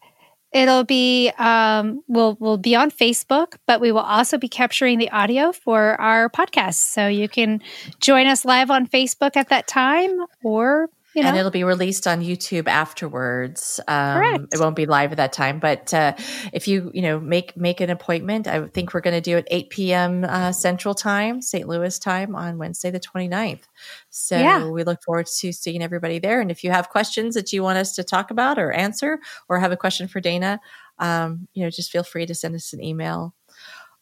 [0.53, 5.09] It'll be um, we'll we'll be on Facebook, but we will also be capturing the
[5.11, 6.75] audio for our podcast.
[6.75, 7.61] So you can
[8.01, 11.28] join us live on Facebook at that time, or you know?
[11.28, 13.80] And it'll be released on YouTube afterwards.
[13.88, 14.44] Um, Correct.
[14.52, 16.14] It won't be live at that time, but uh,
[16.52, 19.48] if you you know make make an appointment, I think we're going to do it
[19.50, 20.24] 8 p.m.
[20.24, 21.68] Uh, Central Time, St.
[21.68, 23.62] Louis time on Wednesday the 29th.
[24.11, 24.68] So yeah.
[24.68, 26.40] we look forward to seeing everybody there.
[26.40, 29.58] And if you have questions that you want us to talk about or answer, or
[29.58, 30.61] have a question for Dana,
[30.98, 33.34] um, you know, just feel free to send us an email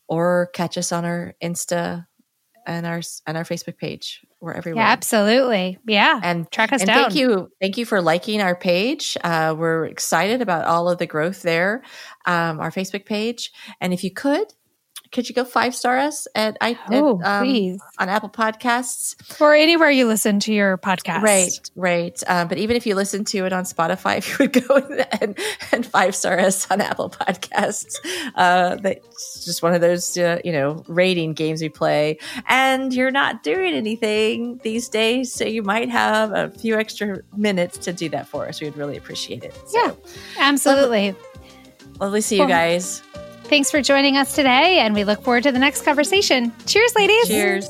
[0.09, 2.07] or catch us on our Insta
[2.69, 4.25] and our and our Facebook page.
[4.41, 4.85] We're everywhere.
[4.85, 5.79] Yeah, absolutely.
[5.87, 7.05] Yeah, and track us and down.
[7.05, 9.17] Thank you, thank you for liking our page.
[9.25, 11.83] Uh, we're excited about all of the growth there,
[12.27, 13.51] um, our Facebook page.
[13.81, 14.47] And if you could
[15.13, 19.41] could you go five star us at I oh, at, um, please on Apple Podcasts
[19.41, 21.23] or anywhere you listen to your podcast?
[21.23, 22.23] Right, right.
[22.27, 24.77] Um, but even if you listen to it on Spotify, if you would go
[25.21, 25.39] and,
[25.73, 27.97] and five star us on Apple Podcasts,
[28.35, 32.19] uh, that's just one of those uh, you know rating games we play.
[32.47, 37.79] And you're not doing anything these days, so you might have a few extra minutes
[37.79, 38.61] to do that for us.
[38.61, 39.55] We'd really appreciate it.
[39.67, 39.95] So, yeah,
[40.39, 41.13] absolutely.
[41.13, 43.03] Lovely, lovely see you guys.
[43.49, 46.53] Thanks for joining us today, and we look forward to the next conversation.
[46.67, 47.29] Cheers, ladies.
[47.29, 47.69] Cheers.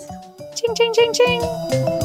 [0.57, 1.98] Ching, ching, ching, ching.